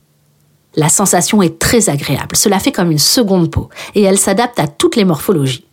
La 0.76 0.88
sensation 0.88 1.40
est 1.42 1.58
très 1.58 1.88
agréable, 1.88 2.36
cela 2.36 2.58
fait 2.58 2.72
comme 2.72 2.90
une 2.90 2.98
seconde 2.98 3.50
peau, 3.50 3.68
et 3.94 4.02
elle 4.02 4.18
s'adapte 4.18 4.58
à 4.58 4.66
toutes 4.66 4.96
les 4.96 5.04
morphologies. 5.04 5.66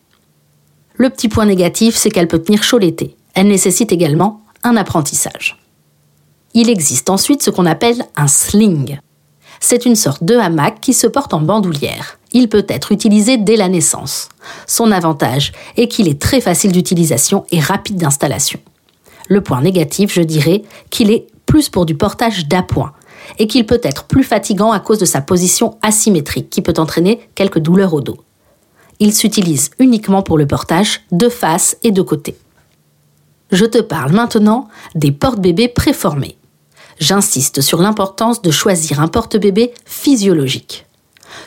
Le 0.96 1.10
petit 1.10 1.28
point 1.28 1.46
négatif, 1.46 1.96
c'est 1.96 2.12
qu'elle 2.12 2.28
peut 2.28 2.42
tenir 2.42 2.62
chaud 2.62 2.78
l'été. 2.78 3.16
Elle 3.34 3.48
nécessite 3.48 3.92
également 3.92 4.42
un 4.64 4.76
apprentissage. 4.78 5.58
Il 6.54 6.70
existe 6.70 7.10
ensuite 7.10 7.44
ce 7.44 7.50
qu'on 7.50 7.66
appelle 7.66 8.06
un 8.16 8.28
sling. 8.28 9.00
C'est 9.60 9.86
une 9.86 9.96
sorte 9.96 10.24
de 10.24 10.36
hamac 10.36 10.82
qui 10.82 10.94
se 10.94 11.08
porte 11.08 11.34
en 11.34 11.42
bandoulière. 11.42 12.20
Il 12.34 12.50
peut 12.50 12.66
être 12.68 12.92
utilisé 12.92 13.38
dès 13.38 13.56
la 13.56 13.70
naissance. 13.70 14.30
Son 14.68 14.92
avantage 14.92 15.52
est 15.78 15.88
qu'il 15.88 16.08
est 16.08 16.20
très 16.20 16.42
facile 16.42 16.72
d'utilisation 16.72 17.46
et 17.52 17.60
rapide 17.60 17.98
d'installation. 17.98 18.60
Le 19.30 19.42
point 19.42 19.62
négatif, 19.62 20.14
je 20.14 20.22
dirais, 20.22 20.64
qu'il 20.90 21.12
est 21.12 21.28
plus 21.46 21.70
pour 21.70 21.86
du 21.86 21.96
portage 21.96 22.48
d'appoint 22.48 22.94
et 23.38 23.48
qu'il 23.48 23.66
peut 23.66 23.82
être 23.84 24.06
plus 24.06 24.24
fatigant 24.24 24.72
à 24.72 24.80
cause 24.80 24.98
de 24.98 25.06
sa 25.06 25.22
position 25.22 25.78
asymétrique 25.82 26.50
qui 26.50 26.62
peut 26.62 26.74
entraîner 26.78 27.20
quelques 27.36 27.60
douleurs 27.60 27.94
au 27.94 28.02
dos. 28.02 28.18
Il 29.00 29.14
s'utilise 29.14 29.70
uniquement 29.80 30.22
pour 30.22 30.38
le 30.38 30.48
portage 30.48 31.02
de 31.12 31.30
face 31.30 31.78
et 31.84 31.92
de 31.92 32.02
côté. 32.02 32.36
Je 33.52 33.66
te 33.66 33.80
parle 33.80 34.14
maintenant 34.14 34.68
des 34.96 35.12
porte-bébés 35.12 35.68
préformés. 35.68 36.38
J'insiste 37.00 37.62
sur 37.62 37.82
l'importance 37.82 38.42
de 38.42 38.52
choisir 38.52 39.02
un 39.02 39.08
porte-bébé 39.08 39.74
physiologique. 39.86 40.86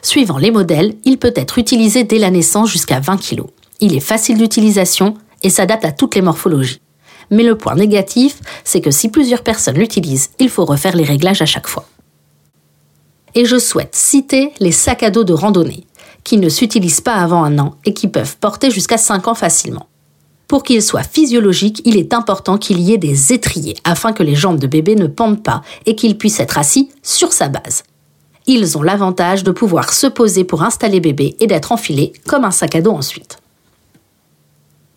Suivant 0.03 0.39
les 0.39 0.51
modèles, 0.51 0.97
il 1.05 1.19
peut 1.19 1.33
être 1.35 1.59
utilisé 1.59 2.05
dès 2.05 2.19
la 2.19 2.31
naissance 2.31 2.71
jusqu'à 2.71 3.01
20 3.01 3.17
kg. 3.17 3.45
Il 3.81 3.95
est 3.95 4.01
facile 4.01 4.37
d'utilisation 4.37 5.15
et 5.43 5.51
s'adapte 5.51 5.85
à 5.85 5.93
toutes 5.93 6.15
les 6.15 6.23
morphologies. 6.23 6.81
Mais 7.31 7.43
le 7.43 7.57
point 7.57 7.75
négatif, 7.75 8.41
c'est 8.65 8.81
que 8.81 8.91
si 8.91 9.09
plusieurs 9.09 9.43
personnes 9.43 9.79
l'utilisent, 9.79 10.31
il 10.39 10.51
faut 10.51 10.65
refaire 10.65 10.97
les 10.97 11.05
réglages 11.05 11.43
à 11.43 11.47
chaque 11.47 11.69
fois. 11.69 11.87
Et 13.35 13.47
je 13.47 13.59
souhaite 13.59 13.95
citer 13.95 14.53
les 14.61 14.73
sacs 14.73 15.03
à 15.03 15.11
dos 15.11 15.25
de 15.25 15.33
randonnée, 15.33 15.87
qui 16.23 16.37
ne 16.37 16.49
s'utilisent 16.49 17.01
pas 17.01 17.15
avant 17.15 17.45
un 17.45 17.59
an 17.59 17.77
et 17.85 17.95
qui 17.95 18.09
peuvent 18.09 18.37
porter 18.37 18.71
jusqu'à 18.71 18.99
5 18.99 19.29
ans 19.29 19.35
facilement. 19.35 19.89
Pour 20.55 20.63
qu'il 20.63 20.83
soit 20.83 21.03
physiologique, 21.03 21.83
il 21.85 21.97
est 21.97 22.15
important 22.15 22.59
qu'il 22.59 22.79
y 22.79 22.93
ait 22.93 22.97
des 22.97 23.33
étriers 23.33 23.75
afin 23.83 24.13
que 24.13 24.23
les 24.23 24.37
jambes 24.37 24.61
de 24.61 24.69
bébé 24.69 24.95
ne 24.95 25.09
pendent 25.09 25.43
pas 25.43 25.63
et 25.85 25.97
qu'il 25.97 26.17
puisse 26.17 26.39
être 26.39 26.59
assis 26.59 26.91
sur 27.03 27.33
sa 27.33 27.49
base. 27.49 27.83
Ils 28.47 28.79
ont 28.79 28.85
l'avantage 28.85 29.43
de 29.43 29.51
pouvoir 29.51 29.93
se 29.93 30.07
poser 30.07 30.45
pour 30.45 30.63
installer 30.63 31.01
bébé 31.01 31.35
et 31.41 31.49
d'être 31.49 31.73
enfilés 31.73 32.13
comme 32.29 32.45
un 32.45 32.53
sac 32.53 32.77
à 32.77 32.83
dos 32.83 32.93
ensuite. 32.93 33.39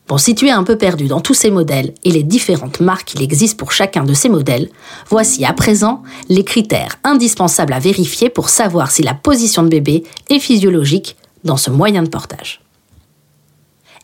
Bon, 0.08 0.20
si 0.20 0.36
tu 0.36 0.46
es 0.46 0.52
un 0.52 0.64
peu 0.64 0.78
perdu 0.78 1.08
dans 1.08 1.22
tous 1.22 1.34
ces 1.34 1.50
modèles 1.50 1.96
et 2.04 2.12
les 2.12 2.22
différentes 2.22 2.80
marques 2.80 3.08
qu'il 3.08 3.24
existe 3.24 3.58
pour 3.58 3.72
chacun 3.72 4.04
de 4.04 4.14
ces 4.14 4.30
modèles, 4.30 4.70
voici 5.10 5.44
à 5.44 5.54
présent 5.54 6.04
les 6.30 6.44
critères 6.44 7.00
indispensables 7.04 7.74
à 7.74 7.80
vérifier 7.80 8.30
pour 8.30 8.50
savoir 8.50 8.92
si 8.92 9.02
la 9.02 9.16
position 9.16 9.64
de 9.64 9.70
bébé 9.70 10.04
est 10.30 10.38
physiologique 10.38 11.16
dans 11.44 11.58
ce 11.58 11.72
moyen 11.72 12.04
de 12.04 12.10
portage 12.10 12.62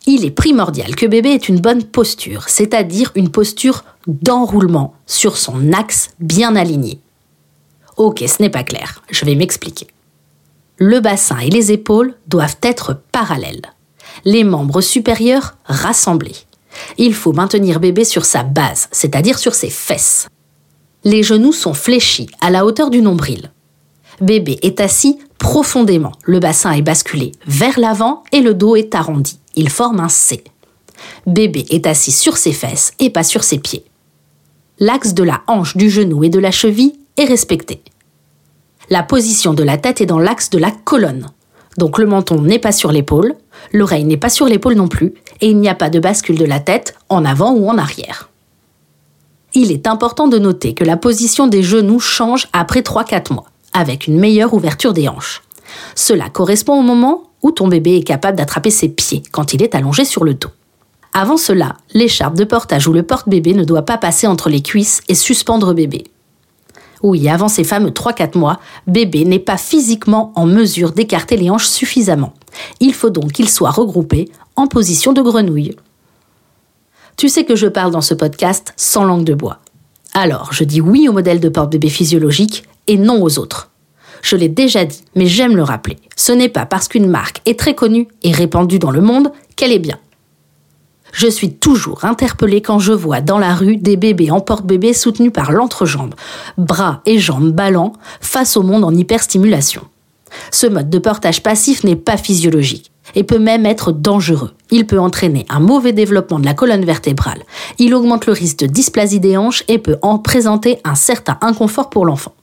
il 0.06 0.24
est 0.24 0.30
primordial 0.30 0.94
que 0.94 1.06
bébé 1.06 1.30
ait 1.30 1.36
une 1.36 1.60
bonne 1.60 1.84
posture, 1.84 2.48
c'est-à-dire 2.48 3.12
une 3.14 3.30
posture 3.30 3.84
d'enroulement 4.06 4.94
sur 5.06 5.36
son 5.36 5.72
axe 5.72 6.10
bien 6.20 6.56
aligné. 6.56 7.00
Ok, 7.96 8.22
ce 8.26 8.42
n'est 8.42 8.50
pas 8.50 8.64
clair, 8.64 9.02
je 9.10 9.24
vais 9.24 9.34
m'expliquer. 9.34 9.86
Le 10.76 11.00
bassin 11.00 11.38
et 11.38 11.50
les 11.50 11.72
épaules 11.72 12.14
doivent 12.26 12.58
être 12.62 13.00
parallèles, 13.12 13.62
les 14.24 14.44
membres 14.44 14.80
supérieurs 14.80 15.56
rassemblés. 15.64 16.36
Il 16.98 17.14
faut 17.14 17.32
maintenir 17.32 17.78
bébé 17.78 18.04
sur 18.04 18.24
sa 18.24 18.42
base, 18.42 18.88
c'est-à-dire 18.90 19.38
sur 19.38 19.54
ses 19.54 19.70
fesses. 19.70 20.28
Les 21.04 21.22
genoux 21.22 21.52
sont 21.52 21.74
fléchis 21.74 22.28
à 22.40 22.50
la 22.50 22.66
hauteur 22.66 22.90
du 22.90 23.00
nombril. 23.00 23.52
Bébé 24.20 24.58
est 24.62 24.80
assis 24.80 25.18
profondément, 25.38 26.12
le 26.24 26.40
bassin 26.40 26.72
est 26.72 26.82
basculé 26.82 27.32
vers 27.46 27.78
l'avant 27.78 28.24
et 28.32 28.40
le 28.40 28.54
dos 28.54 28.76
est 28.76 28.94
arrondi. 28.94 29.38
Il 29.56 29.68
forme 29.68 30.00
un 30.00 30.08
C. 30.08 30.44
Bébé 31.26 31.64
est 31.70 31.86
assis 31.86 32.12
sur 32.12 32.36
ses 32.36 32.52
fesses 32.52 32.92
et 32.98 33.10
pas 33.10 33.22
sur 33.22 33.44
ses 33.44 33.58
pieds. 33.58 33.84
L'axe 34.78 35.14
de 35.14 35.22
la 35.22 35.42
hanche, 35.46 35.76
du 35.76 35.90
genou 35.90 36.24
et 36.24 36.28
de 36.28 36.38
la 36.38 36.50
cheville 36.50 36.98
est 37.16 37.24
respecté. 37.24 37.82
La 38.90 39.02
position 39.02 39.54
de 39.54 39.62
la 39.62 39.78
tête 39.78 40.00
est 40.00 40.06
dans 40.06 40.18
l'axe 40.18 40.50
de 40.50 40.58
la 40.58 40.70
colonne. 40.70 41.28
Donc 41.78 41.98
le 41.98 42.06
menton 42.06 42.40
n'est 42.40 42.58
pas 42.58 42.72
sur 42.72 42.92
l'épaule, 42.92 43.34
l'oreille 43.72 44.04
n'est 44.04 44.16
pas 44.16 44.28
sur 44.28 44.46
l'épaule 44.46 44.74
non 44.74 44.88
plus, 44.88 45.14
et 45.40 45.48
il 45.48 45.58
n'y 45.58 45.68
a 45.68 45.74
pas 45.74 45.90
de 45.90 46.00
bascule 46.00 46.38
de 46.38 46.44
la 46.44 46.60
tête 46.60 46.94
en 47.08 47.24
avant 47.24 47.52
ou 47.52 47.68
en 47.68 47.78
arrière. 47.78 48.30
Il 49.54 49.70
est 49.70 49.86
important 49.86 50.28
de 50.28 50.38
noter 50.38 50.74
que 50.74 50.84
la 50.84 50.96
position 50.96 51.46
des 51.46 51.62
genoux 51.62 52.00
change 52.00 52.48
après 52.52 52.80
3-4 52.80 53.32
mois, 53.32 53.46
avec 53.72 54.06
une 54.06 54.18
meilleure 54.18 54.54
ouverture 54.54 54.92
des 54.92 55.08
hanches. 55.08 55.42
Cela 55.94 56.28
correspond 56.28 56.78
au 56.78 56.82
moment 56.82 57.30
où 57.44 57.52
ton 57.52 57.68
bébé 57.68 57.96
est 57.96 58.02
capable 58.02 58.38
d'attraper 58.38 58.70
ses 58.70 58.88
pieds 58.88 59.22
quand 59.30 59.52
il 59.52 59.62
est 59.62 59.76
allongé 59.76 60.04
sur 60.04 60.24
le 60.24 60.34
dos. 60.34 60.48
Avant 61.12 61.36
cela, 61.36 61.76
l'écharpe 61.92 62.34
de 62.34 62.44
portage 62.44 62.88
ou 62.88 62.92
le 62.92 63.04
porte-bébé 63.04 63.54
ne 63.54 63.62
doit 63.62 63.84
pas 63.84 63.98
passer 63.98 64.26
entre 64.26 64.48
les 64.48 64.62
cuisses 64.62 65.02
et 65.08 65.14
suspendre 65.14 65.74
bébé. 65.74 66.04
Oui, 67.02 67.28
avant 67.28 67.48
ces 67.48 67.62
fameux 67.62 67.90
3-4 67.90 68.38
mois, 68.38 68.60
bébé 68.86 69.26
n'est 69.26 69.38
pas 69.38 69.58
physiquement 69.58 70.32
en 70.36 70.46
mesure 70.46 70.92
d'écarter 70.92 71.36
les 71.36 71.50
hanches 71.50 71.68
suffisamment. 71.68 72.32
Il 72.80 72.94
faut 72.94 73.10
donc 73.10 73.32
qu'il 73.32 73.50
soit 73.50 73.70
regroupé 73.70 74.30
en 74.56 74.66
position 74.66 75.12
de 75.12 75.20
grenouille. 75.20 75.76
Tu 77.18 77.28
sais 77.28 77.44
que 77.44 77.56
je 77.56 77.66
parle 77.66 77.92
dans 77.92 78.00
ce 78.00 78.14
podcast 78.14 78.72
sans 78.78 79.04
langue 79.04 79.24
de 79.24 79.34
bois. 79.34 79.58
Alors, 80.14 80.54
je 80.54 80.64
dis 80.64 80.80
oui 80.80 81.08
au 81.08 81.12
modèle 81.12 81.40
de 81.40 81.48
porte-bébé 81.50 81.90
physiologique 81.90 82.64
et 82.86 82.96
non 82.96 83.22
aux 83.22 83.38
autres. 83.38 83.70
Je 84.24 84.36
l'ai 84.36 84.48
déjà 84.48 84.86
dit, 84.86 85.04
mais 85.14 85.26
j'aime 85.26 85.54
le 85.54 85.62
rappeler. 85.62 85.98
Ce 86.16 86.32
n'est 86.32 86.48
pas 86.48 86.64
parce 86.64 86.88
qu'une 86.88 87.08
marque 87.08 87.42
est 87.44 87.58
très 87.58 87.74
connue 87.74 88.08
et 88.22 88.32
répandue 88.32 88.78
dans 88.78 88.90
le 88.90 89.02
monde 89.02 89.30
qu'elle 89.54 89.70
est 89.70 89.78
bien. 89.78 89.98
Je 91.12 91.26
suis 91.26 91.52
toujours 91.52 92.06
interpellée 92.06 92.62
quand 92.62 92.78
je 92.78 92.94
vois 92.94 93.20
dans 93.20 93.38
la 93.38 93.54
rue 93.54 93.76
des 93.76 93.96
bébés 93.98 94.30
en 94.30 94.40
porte-bébé 94.40 94.94
soutenus 94.94 95.30
par 95.30 95.52
l'entrejambe, 95.52 96.14
bras 96.56 97.02
et 97.04 97.18
jambes 97.18 97.52
ballants 97.52 97.92
face 98.22 98.56
au 98.56 98.62
monde 98.62 98.82
en 98.82 98.94
hyperstimulation. 98.94 99.82
Ce 100.50 100.66
mode 100.66 100.88
de 100.88 100.98
portage 100.98 101.42
passif 101.42 101.84
n'est 101.84 101.94
pas 101.94 102.16
physiologique 102.16 102.92
et 103.14 103.24
peut 103.24 103.38
même 103.38 103.66
être 103.66 103.92
dangereux. 103.92 104.52
Il 104.70 104.86
peut 104.86 104.98
entraîner 104.98 105.44
un 105.50 105.60
mauvais 105.60 105.92
développement 105.92 106.38
de 106.38 106.46
la 106.46 106.54
colonne 106.54 106.86
vertébrale. 106.86 107.42
Il 107.78 107.94
augmente 107.94 108.24
le 108.24 108.32
risque 108.32 108.60
de 108.60 108.66
dysplasie 108.66 109.20
des 109.20 109.36
hanches 109.36 109.64
et 109.68 109.78
peut 109.78 109.98
en 110.00 110.18
présenter 110.18 110.78
un 110.82 110.94
certain 110.94 111.36
inconfort 111.42 111.90
pour 111.90 112.06
l'enfant. 112.06 112.34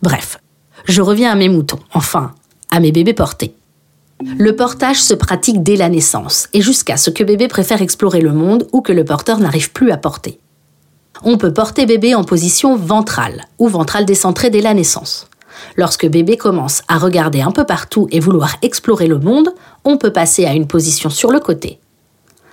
Bref, 0.00 0.38
je 0.84 1.02
reviens 1.02 1.32
à 1.32 1.34
mes 1.34 1.48
moutons, 1.48 1.80
enfin, 1.92 2.32
à 2.70 2.80
mes 2.80 2.92
bébés 2.92 3.14
portés. 3.14 3.54
Le 4.38 4.56
portage 4.56 5.02
se 5.02 5.14
pratique 5.14 5.62
dès 5.62 5.76
la 5.76 5.88
naissance 5.88 6.48
et 6.52 6.62
jusqu'à 6.62 6.96
ce 6.96 7.10
que 7.10 7.24
bébé 7.24 7.48
préfère 7.48 7.82
explorer 7.82 8.20
le 8.20 8.32
monde 8.32 8.66
ou 8.72 8.80
que 8.80 8.92
le 8.92 9.04
porteur 9.04 9.38
n'arrive 9.38 9.72
plus 9.72 9.90
à 9.90 9.96
porter. 9.96 10.38
On 11.22 11.38
peut 11.38 11.52
porter 11.52 11.86
bébé 11.86 12.14
en 12.14 12.24
position 12.24 12.76
ventrale 12.76 13.44
ou 13.58 13.68
ventrale 13.68 14.04
décentrée 14.04 14.50
dès 14.50 14.60
la 14.60 14.74
naissance. 14.74 15.28
Lorsque 15.76 16.06
bébé 16.06 16.36
commence 16.36 16.82
à 16.88 16.98
regarder 16.98 17.40
un 17.40 17.50
peu 17.50 17.64
partout 17.64 18.08
et 18.10 18.20
vouloir 18.20 18.56
explorer 18.62 19.06
le 19.06 19.18
monde, 19.18 19.50
on 19.84 19.96
peut 19.96 20.12
passer 20.12 20.44
à 20.44 20.54
une 20.54 20.66
position 20.66 21.10
sur 21.10 21.30
le 21.30 21.40
côté. 21.40 21.78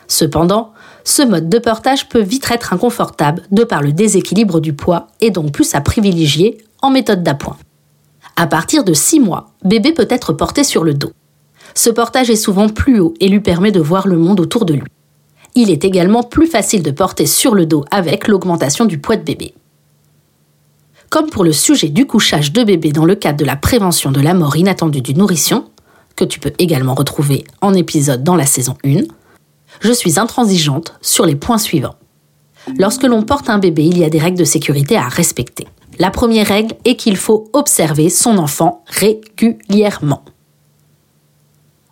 Cependant, 0.08 0.74
ce 1.04 1.22
mode 1.22 1.50
de 1.50 1.60
portage 1.60 2.08
peut 2.08 2.22
vite 2.22 2.50
être 2.52 2.74
inconfortable 2.74 3.44
de 3.52 3.64
par 3.64 3.82
le 3.82 3.92
déséquilibre 3.92 4.60
du 4.60 4.74
poids 4.74 5.08
et 5.22 5.32
donc 5.32 5.52
plus 5.52 5.76
à 5.76 5.82
privilégier 5.82 6.64
en 6.82 6.90
méthode 6.90 7.24
d'appoint. 7.24 7.58
À 8.36 8.48
partir 8.48 8.84
de 8.84 8.94
6 8.94 9.20
mois, 9.20 9.52
bébé 9.64 9.94
peut 9.94 10.08
être 10.10 10.34
porté 10.34 10.64
sur 10.64 10.84
le 10.84 10.94
dos. 10.94 11.12
Ce 11.76 11.90
portage 11.90 12.30
est 12.30 12.36
souvent 12.36 12.70
plus 12.70 13.00
haut 13.00 13.14
et 13.20 13.30
lui 13.30 13.40
permet 13.40 13.72
de 13.72 13.80
voir 13.80 14.08
le 14.08 14.18
monde 14.18 14.40
autour 14.40 14.66
de 14.66 14.74
lui. 14.74 14.90
Il 15.56 15.70
est 15.70 15.86
également 15.86 16.24
plus 16.24 16.48
facile 16.48 16.82
de 16.82 16.92
porter 16.92 17.26
sur 17.26 17.54
le 17.54 17.66
dos 17.66 17.86
avec 17.92 18.28
l'augmentation 18.28 18.86
du 18.86 18.98
poids 18.98 19.18
de 19.18 19.24
bébé. 19.24 19.54
Comme 21.10 21.30
pour 21.30 21.44
le 21.44 21.54
sujet 21.54 21.90
du 21.90 22.08
couchage 22.08 22.54
de 22.54 22.64
bébé 22.64 22.92
dans 22.92 23.06
le 23.06 23.14
cadre 23.14 23.38
de 23.38 23.46
la 23.46 23.56
prévention 23.56 24.12
de 24.12 24.20
la 24.20 24.34
mort 24.34 24.58
inattendue 24.58 25.02
du 25.02 25.14
nourrisson, 25.14 25.66
que 26.16 26.26
tu 26.26 26.40
peux 26.40 26.54
également 26.58 26.96
retrouver 26.96 27.44
en 27.62 27.74
épisode 27.74 28.24
dans 28.24 28.36
la 28.36 28.48
saison 28.48 28.76
1, 28.84 29.02
je 29.82 29.92
suis 29.92 30.20
intransigeante 30.20 30.94
sur 31.02 31.26
les 31.26 31.36
points 31.36 31.60
suivants. 31.60 31.96
Lorsque 32.80 33.04
l'on 33.04 33.24
porte 33.24 33.50
un 33.50 33.60
bébé, 33.60 33.84
il 33.84 33.98
y 33.98 34.04
a 34.04 34.10
des 34.10 34.20
règles 34.20 34.40
de 34.40 34.44
sécurité 34.44 34.98
à 34.98 35.08
respecter. 35.08 35.68
La 36.00 36.10
première 36.10 36.48
règle 36.48 36.76
est 36.86 36.96
qu'il 36.96 37.18
faut 37.18 37.50
observer 37.54 38.10
son 38.10 38.38
enfant 38.38 38.84
régulièrement. 38.88 40.24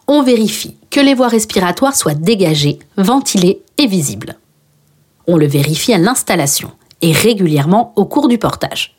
On 0.07 0.23
vérifie 0.23 0.77
que 0.89 0.99
les 0.99 1.13
voies 1.13 1.27
respiratoires 1.27 1.95
soient 1.95 2.15
dégagées, 2.15 2.79
ventilées 2.97 3.61
et 3.77 3.87
visibles. 3.87 4.37
On 5.27 5.37
le 5.37 5.47
vérifie 5.47 5.93
à 5.93 5.97
l'installation 5.97 6.71
et 7.01 7.11
régulièrement 7.11 7.93
au 7.95 8.05
cours 8.05 8.27
du 8.27 8.37
portage. 8.37 8.95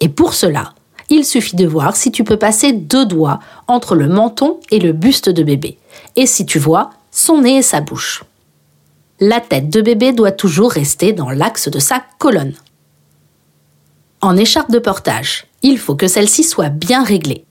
Et 0.00 0.08
pour 0.08 0.34
cela, 0.34 0.74
il 1.08 1.24
suffit 1.24 1.56
de 1.56 1.66
voir 1.66 1.96
si 1.96 2.12
tu 2.12 2.24
peux 2.24 2.36
passer 2.36 2.72
deux 2.72 3.06
doigts 3.06 3.40
entre 3.68 3.94
le 3.94 4.08
menton 4.08 4.60
et 4.70 4.78
le 4.78 4.92
buste 4.92 5.28
de 5.28 5.42
bébé. 5.42 5.78
Et 6.16 6.26
si 6.26 6.46
tu 6.46 6.58
vois, 6.58 6.90
son 7.10 7.42
nez 7.42 7.58
et 7.58 7.62
sa 7.62 7.80
bouche. 7.80 8.24
La 9.18 9.40
tête 9.40 9.70
de 9.70 9.82
bébé 9.82 10.12
doit 10.12 10.32
toujours 10.32 10.70
rester 10.70 11.12
dans 11.12 11.30
l'axe 11.30 11.68
de 11.68 11.78
sa 11.78 12.02
colonne. 12.18 12.54
En 14.22 14.36
écharpe 14.36 14.70
de 14.70 14.78
portage, 14.78 15.46
il 15.62 15.78
faut 15.78 15.94
que 15.94 16.06
celle-ci 16.06 16.44
soit 16.44 16.68
bien 16.68 17.02
réglée. 17.02 17.46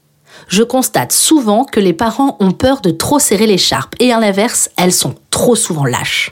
Je 0.47 0.61
constate 0.61 1.11
souvent 1.11 1.63
que 1.63 1.79
les 1.79 1.93
parents 1.93 2.37
ont 2.39 2.51
peur 2.51 2.81
de 2.81 2.91
trop 2.91 3.17
serrer 3.17 3.47
l'écharpe 3.47 3.95
et 3.99 4.13
à 4.13 4.19
l'inverse, 4.19 4.69
elles 4.77 4.93
sont 4.93 5.15
trop 5.31 5.55
souvent 5.55 5.85
lâches. 5.85 6.31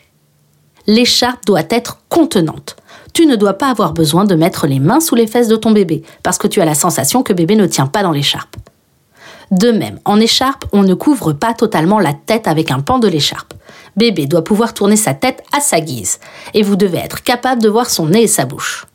L'écharpe 0.85 1.43
doit 1.47 1.63
être 1.71 2.01
contenante. 2.09 2.75
Tu 3.13 3.25
ne 3.25 3.35
dois 3.35 3.53
pas 3.53 3.71
avoir 3.71 3.93
besoin 3.93 4.25
de 4.25 4.35
mettre 4.35 4.67
les 4.67 4.79
mains 4.79 4.99
sous 4.99 5.15
les 5.15 5.25
fesses 5.25 5.47
de 5.47 5.55
ton 5.55 5.71
bébé 5.71 6.03
parce 6.21 6.37
que 6.37 6.47
tu 6.47 6.61
as 6.61 6.65
la 6.65 6.75
sensation 6.75 7.23
que 7.23 7.33
bébé 7.33 7.55
ne 7.55 7.65
tient 7.65 7.87
pas 7.87 8.03
dans 8.03 8.11
l'écharpe. 8.11 8.57
De 9.49 9.71
même, 9.71 9.99
en 10.05 10.19
écharpe, 10.19 10.65
on 10.71 10.83
ne 10.83 10.93
couvre 10.93 11.33
pas 11.33 11.55
totalement 11.55 11.99
la 11.99 12.13
tête 12.13 12.47
avec 12.47 12.69
un 12.69 12.81
pan 12.81 12.99
de 12.99 13.07
l'écharpe. 13.07 13.55
Bébé 13.95 14.27
doit 14.27 14.43
pouvoir 14.43 14.75
tourner 14.75 14.97
sa 14.97 15.15
tête 15.15 15.43
à 15.51 15.61
sa 15.61 15.79
guise 15.79 16.19
et 16.53 16.61
vous 16.61 16.75
devez 16.75 16.99
être 16.99 17.23
capable 17.23 17.63
de 17.63 17.69
voir 17.69 17.89
son 17.89 18.05
nez 18.05 18.23
et 18.23 18.27
sa 18.27 18.45
bouche. 18.45 18.85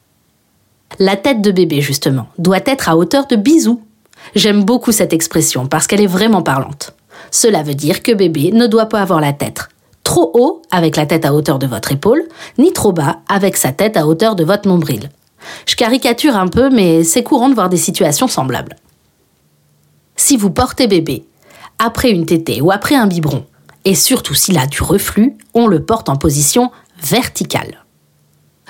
La 0.99 1.17
tête 1.17 1.43
de 1.43 1.51
bébé, 1.51 1.81
justement, 1.81 2.29
doit 2.39 2.61
être 2.67 2.89
à 2.89 2.97
hauteur 2.97 3.27
de 3.27 3.37
bisou. 3.37 3.83
J'aime 4.35 4.65
beaucoup 4.65 4.93
cette 4.93 5.13
expression 5.13 5.67
parce 5.67 5.87
qu'elle 5.87 6.01
est 6.01 6.07
vraiment 6.07 6.43
parlante. 6.43 6.95
Cela 7.31 7.63
veut 7.63 7.75
dire 7.75 8.03
que 8.03 8.13
bébé 8.13 8.51
ne 8.53 8.67
doit 8.67 8.87
pas 8.87 9.01
avoir 9.01 9.21
la 9.21 9.33
tête 9.33 9.69
trop 10.13 10.31
haut 10.35 10.63
avec 10.71 10.97
la 10.97 11.07
tête 11.07 11.25
à 11.25 11.33
hauteur 11.33 11.59
de 11.59 11.67
votre 11.67 11.93
épaule, 11.93 12.25
ni 12.59 12.73
trop 12.73 12.93
bas 12.93 13.21
avec 13.29 13.57
sa 13.57 13.73
tête 13.73 13.97
à 13.97 14.07
hauteur 14.07 14.37
de 14.37 14.45
votre 14.45 14.69
nombril. 14.69 15.09
Je 15.67 15.77
caricature 15.77 16.37
un 16.37 16.49
peu, 16.49 16.71
mais 16.71 17.03
c'est 17.05 17.23
courant 17.23 17.49
de 17.49 17.55
voir 17.55 17.69
des 17.69 17.77
situations 17.77 18.29
semblables. 18.29 18.77
Si 20.17 20.37
vous 20.37 20.51
portez 20.51 20.87
bébé, 20.87 21.25
après 21.79 22.11
une 22.11 22.27
tétée 22.27 22.61
ou 22.61 22.71
après 22.71 22.95
un 22.95 23.07
biberon, 23.07 23.45
et 23.85 23.95
surtout 23.95 24.35
s'il 24.35 24.59
a 24.59 24.67
du 24.67 24.83
reflux, 24.83 25.37
on 25.55 25.67
le 25.67 25.83
porte 25.83 26.09
en 26.09 26.17
position 26.17 26.71
verticale. 27.03 27.85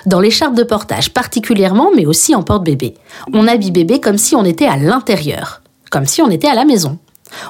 Dans 0.05 0.19
l'écharpe 0.19 0.55
de 0.55 0.63
portage 0.63 1.13
particulièrement, 1.13 1.91
mais 1.95 2.05
aussi 2.05 2.35
en 2.35 2.43
porte-bébé. 2.43 2.95
On 3.33 3.47
habille 3.47 3.71
bébé 3.71 3.99
comme 3.99 4.17
si 4.17 4.35
on 4.35 4.43
était 4.43 4.65
à 4.65 4.75
l'intérieur, 4.75 5.61
comme 5.91 6.05
si 6.05 6.21
on 6.21 6.29
était 6.29 6.47
à 6.47 6.55
la 6.55 6.65
maison. 6.65 6.97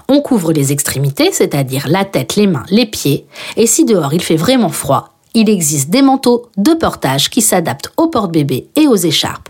On 0.07 0.22
couvre 0.22 0.53
les 0.53 0.72
extrémités, 0.72 1.31
c'est-à-dire 1.31 1.88
la 1.89 2.05
tête, 2.05 2.36
les 2.36 2.48
mains, 2.48 2.65
les 2.69 2.86
pieds, 2.86 3.25
et 3.57 3.67
si 3.67 3.86
dehors 3.86 4.13
il 4.13 4.22
fait 4.22 4.36
vraiment 4.36 4.69
froid, 4.69 5.10
il 5.33 5.50
existe 5.50 5.89
des 5.89 6.03
manteaux 6.03 6.50
de 6.57 6.74
portage 6.74 7.29
qui 7.29 7.41
s'adaptent 7.41 7.91
aux 7.98 8.07
porte-bébé 8.07 8.67
et 8.75 8.88
aux 8.88 8.95
écharpes. 8.95 9.50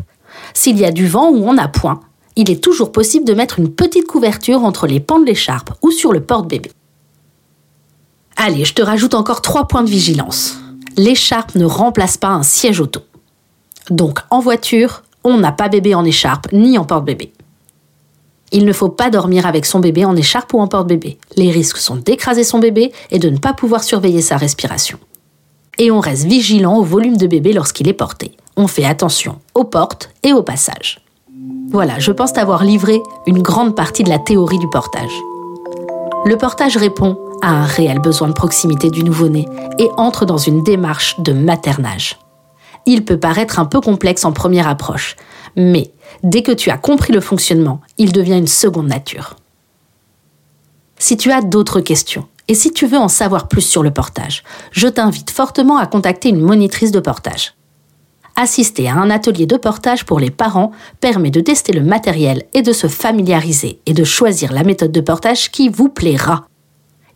S'il 0.54 0.80
y 0.80 0.86
a 0.86 0.92
du 0.92 1.08
vent 1.08 1.30
ou 1.30 1.44
on 1.46 1.58
a 1.58 1.68
point, 1.68 2.00
il 2.36 2.50
est 2.50 2.64
toujours 2.64 2.92
possible 2.92 3.26
de 3.26 3.34
mettre 3.34 3.60
une 3.60 3.70
petite 3.70 4.08
couverture 4.08 4.64
entre 4.64 4.88
les 4.88 5.00
pans 5.00 5.20
de 5.20 5.26
l'écharpe 5.26 5.72
ou 5.82 5.92
sur 5.92 6.14
le 6.14 6.22
porte-bébé. 6.24 6.72
Allez, 8.38 8.66
je 8.66 8.74
te 8.74 8.82
rajoute 8.82 9.14
encore 9.14 9.42
trois 9.42 9.68
points 9.68 9.84
de 9.84 9.90
vigilance 9.90 10.58
l'écharpe 10.98 11.56
ne 11.56 11.66
remplace 11.66 12.18
pas 12.18 12.30
un 12.30 12.44
siège 12.44 12.80
auto. 12.80 13.02
Donc 13.90 14.20
en 14.30 14.40
voiture, 14.40 15.04
on 15.24 15.38
n'a 15.38 15.52
pas 15.52 15.70
bébé 15.70 15.96
en 15.96 16.06
écharpe 16.06 16.52
ni 16.52 16.78
en 16.78 16.86
porte-bébé. 16.86 17.34
Il 18.52 18.66
ne 18.66 18.74
faut 18.74 18.90
pas 18.90 19.10
dormir 19.10 19.48
avec 19.48 19.66
son 19.66 19.80
bébé 19.80 20.06
en 20.06 20.16
écharpe 20.16 20.54
ou 20.54 20.60
en 20.60 20.68
porte-bébé. 20.68 21.18
Les 21.36 21.50
risques 21.50 21.78
sont 21.78 21.96
d'écraser 21.96 22.44
son 22.44 22.60
bébé 22.60 22.92
et 23.10 23.20
de 23.20 23.30
ne 23.30 23.38
pas 23.38 23.54
pouvoir 23.54 23.84
surveiller 23.84 24.22
sa 24.22 24.38
respiration. 24.38 25.00
Et 25.80 25.90
on 25.90 26.00
reste 26.00 26.26
vigilant 26.26 26.78
au 26.78 26.84
volume 26.84 27.18
de 27.18 27.26
bébé 27.26 27.52
lorsqu'il 27.52 27.88
est 27.88 27.94
porté. 27.94 28.34
On 28.56 28.68
fait 28.68 28.86
attention 28.86 29.40
aux 29.56 29.64
portes 29.64 30.12
et 30.22 30.34
au 30.34 30.44
passage. 30.44 31.04
Voilà, 31.72 31.98
je 31.98 32.12
pense 32.12 32.34
t'avoir 32.34 32.64
livré 32.64 33.02
une 33.26 33.42
grande 33.42 33.76
partie 33.76 34.04
de 34.04 34.10
la 34.10 34.20
théorie 34.20 34.60
du 34.60 34.70
portage. 34.70 35.20
Le 36.26 36.38
portage 36.38 36.78
répond 36.78 37.18
a 37.44 37.50
un 37.50 37.66
réel 37.66 38.00
besoin 38.00 38.30
de 38.30 38.34
proximité 38.34 38.90
du 38.90 39.04
nouveau-né 39.04 39.46
et 39.78 39.90
entre 39.98 40.26
dans 40.26 40.38
une 40.38 40.64
démarche 40.64 41.20
de 41.20 41.34
maternage. 41.34 42.18
Il 42.86 43.04
peut 43.04 43.20
paraître 43.20 43.60
un 43.60 43.66
peu 43.66 43.82
complexe 43.82 44.24
en 44.24 44.32
première 44.32 44.68
approche, 44.68 45.18
mais 45.58 45.92
dès 46.24 46.42
que 46.42 46.54
tu 46.54 46.70
as 46.70 46.78
compris 46.78 47.12
le 47.12 47.20
fonctionnement, 47.20 47.82
il 47.98 48.14
devient 48.14 48.38
une 48.38 48.48
seconde 48.48 48.88
nature. 48.88 49.36
Si 50.98 51.18
tu 51.18 51.32
as 51.32 51.42
d'autres 51.42 51.82
questions, 51.82 52.28
et 52.48 52.56
si 52.56 52.72
tu 52.72 52.88
veux 52.88 52.98
en 52.98 53.10
savoir 53.10 53.50
plus 53.50 53.62
sur 53.62 53.84
le 53.84 53.92
portage, 53.92 54.44
je 54.72 54.88
t'invite 54.88 55.30
fortement 55.30 55.78
à 55.78 55.86
contacter 55.86 56.30
une 56.30 56.42
monitrice 56.42 56.92
de 56.92 57.00
portage. 57.02 57.56
Assister 58.36 58.88
à 58.88 58.96
un 58.96 59.10
atelier 59.10 59.46
de 59.46 59.58
portage 59.58 60.06
pour 60.06 60.20
les 60.20 60.32
parents 60.32 60.72
permet 61.02 61.30
de 61.30 61.42
tester 61.42 61.74
le 61.74 61.84
matériel 61.84 62.44
et 62.54 62.62
de 62.62 62.74
se 62.74 62.88
familiariser 62.88 63.80
et 63.86 63.94
de 63.94 64.04
choisir 64.04 64.54
la 64.54 64.64
méthode 64.64 64.92
de 64.92 65.02
portage 65.02 65.52
qui 65.52 65.70
vous 65.70 65.90
plaira. 65.90 66.48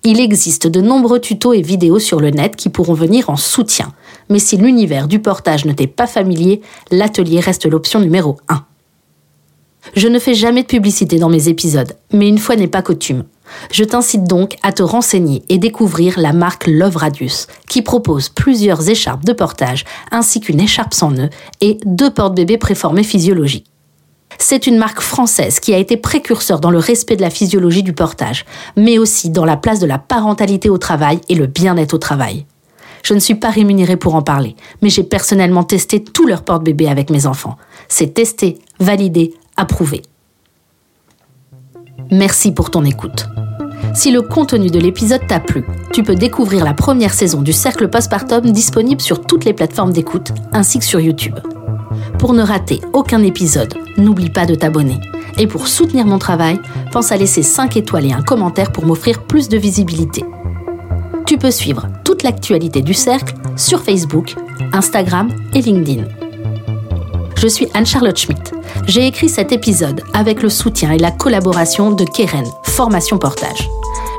Il 0.03 0.19
existe 0.19 0.67
de 0.67 0.81
nombreux 0.81 1.19
tutos 1.19 1.53
et 1.53 1.61
vidéos 1.61 1.99
sur 1.99 2.19
le 2.19 2.29
net 2.29 2.55
qui 2.55 2.69
pourront 2.69 2.93
venir 2.93 3.29
en 3.29 3.35
soutien. 3.35 3.93
Mais 4.29 4.39
si 4.39 4.57
l'univers 4.57 5.07
du 5.07 5.19
portage 5.19 5.65
ne 5.65 5.73
t'est 5.73 5.87
pas 5.87 6.07
familier, 6.07 6.61
l'atelier 6.91 7.39
reste 7.39 7.65
l'option 7.65 7.99
numéro 7.99 8.37
1. 8.47 8.63
Je 9.95 10.07
ne 10.07 10.19
fais 10.19 10.33
jamais 10.33 10.63
de 10.63 10.67
publicité 10.67 11.17
dans 11.17 11.29
mes 11.29 11.47
épisodes, 11.47 11.95
mais 12.11 12.27
une 12.27 12.37
fois 12.37 12.55
n'est 12.55 12.67
pas 12.67 12.81
coutume. 12.81 13.23
Je 13.71 13.83
t'incite 13.83 14.25
donc 14.25 14.57
à 14.61 14.73
te 14.73 14.83
renseigner 14.83 15.43
et 15.49 15.57
découvrir 15.57 16.19
la 16.19 16.33
marque 16.33 16.67
Love 16.67 16.97
Radius, 16.97 17.47
qui 17.67 17.81
propose 17.81 18.29
plusieurs 18.29 18.89
écharpes 18.89 19.23
de 19.23 19.33
portage, 19.33 19.85
ainsi 20.11 20.41
qu'une 20.41 20.59
écharpe 20.59 20.93
sans 20.93 21.11
nœud 21.11 21.29
et 21.61 21.77
deux 21.85 22.11
porte-bébés 22.11 22.57
préformés 22.57 23.03
physiologiques. 23.03 23.71
C'est 24.37 24.67
une 24.67 24.77
marque 24.77 25.01
française 25.01 25.59
qui 25.59 25.73
a 25.73 25.77
été 25.77 25.97
précurseur 25.97 26.59
dans 26.59 26.71
le 26.71 26.77
respect 26.77 27.15
de 27.15 27.21
la 27.21 27.29
physiologie 27.29 27.83
du 27.83 27.93
portage, 27.93 28.45
mais 28.75 28.97
aussi 28.97 29.29
dans 29.29 29.45
la 29.45 29.57
place 29.57 29.79
de 29.79 29.87
la 29.87 29.97
parentalité 29.97 30.69
au 30.69 30.77
travail 30.77 31.19
et 31.29 31.35
le 31.35 31.47
bien-être 31.47 31.93
au 31.93 31.97
travail. 31.97 32.45
Je 33.03 33.13
ne 33.13 33.19
suis 33.19 33.35
pas 33.35 33.49
rémunérée 33.49 33.97
pour 33.97 34.15
en 34.15 34.21
parler, 34.21 34.55
mais 34.81 34.89
j'ai 34.89 35.03
personnellement 35.03 35.63
testé 35.63 36.03
tout 36.03 36.27
leur 36.27 36.43
porte-bébé 36.43 36.87
avec 36.87 37.09
mes 37.09 37.25
enfants. 37.25 37.57
C'est 37.87 38.13
testé, 38.13 38.59
validé, 38.79 39.33
approuvé. 39.55 40.01
Merci 42.11 42.51
pour 42.51 42.69
ton 42.69 42.83
écoute. 42.85 43.27
Si 43.93 44.11
le 44.11 44.21
contenu 44.21 44.69
de 44.69 44.79
l'épisode 44.79 45.25
t'a 45.27 45.39
plu, 45.39 45.65
tu 45.93 46.03
peux 46.03 46.15
découvrir 46.15 46.63
la 46.63 46.73
première 46.73 47.13
saison 47.13 47.41
du 47.41 47.53
Cercle 47.53 47.89
Postpartum 47.89 48.51
disponible 48.51 49.01
sur 49.01 49.21
toutes 49.21 49.45
les 49.45 49.53
plateformes 49.53 49.93
d'écoute 49.93 50.33
ainsi 50.51 50.79
que 50.79 50.85
sur 50.85 50.99
YouTube. 50.99 51.35
Pour 52.19 52.33
ne 52.33 52.41
rater 52.41 52.81
aucun 52.93 53.21
épisode, 53.21 53.75
n'oublie 53.97 54.31
pas 54.31 54.45
de 54.45 54.55
t'abonner. 54.55 54.99
Et 55.37 55.45
pour 55.45 55.67
soutenir 55.67 56.05
mon 56.05 56.17
travail, 56.17 56.59
pense 56.91 57.11
à 57.11 57.17
laisser 57.17 57.43
5 57.43 57.77
étoiles 57.77 58.07
et 58.07 58.13
un 58.13 58.23
commentaire 58.23 58.71
pour 58.71 58.85
m'offrir 58.85 59.23
plus 59.23 59.49
de 59.49 59.57
visibilité. 59.57 60.25
Tu 61.27 61.37
peux 61.37 61.51
suivre 61.51 61.87
toute 62.03 62.23
l'actualité 62.23 62.81
du 62.81 62.95
cercle 62.95 63.35
sur 63.55 63.81
Facebook, 63.81 64.35
Instagram 64.73 65.29
et 65.53 65.61
LinkedIn. 65.61 66.05
Je 67.35 67.47
suis 67.47 67.67
Anne-Charlotte 67.75 68.17
Schmitt. 68.17 68.51
J'ai 68.87 69.05
écrit 69.05 69.29
cet 69.29 69.51
épisode 69.51 70.01
avec 70.13 70.41
le 70.41 70.49
soutien 70.49 70.91
et 70.91 70.97
la 70.97 71.11
collaboration 71.11 71.91
de 71.91 72.03
Keren, 72.03 72.47
Formation 72.63 73.19
Portage. 73.19 73.69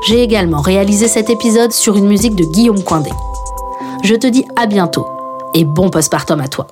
J'ai 0.07 0.23
également 0.23 0.61
réalisé 0.61 1.09
cet 1.09 1.29
épisode 1.29 1.73
sur 1.73 1.97
une 1.97 2.07
musique 2.07 2.35
de 2.35 2.45
Guillaume 2.45 2.81
Coindé. 2.81 3.11
Je 4.03 4.15
te 4.15 4.27
dis 4.27 4.45
à 4.55 4.67
bientôt 4.67 5.05
et 5.53 5.65
bon 5.65 5.89
postpartum 5.89 6.39
à 6.39 6.47
toi. 6.47 6.67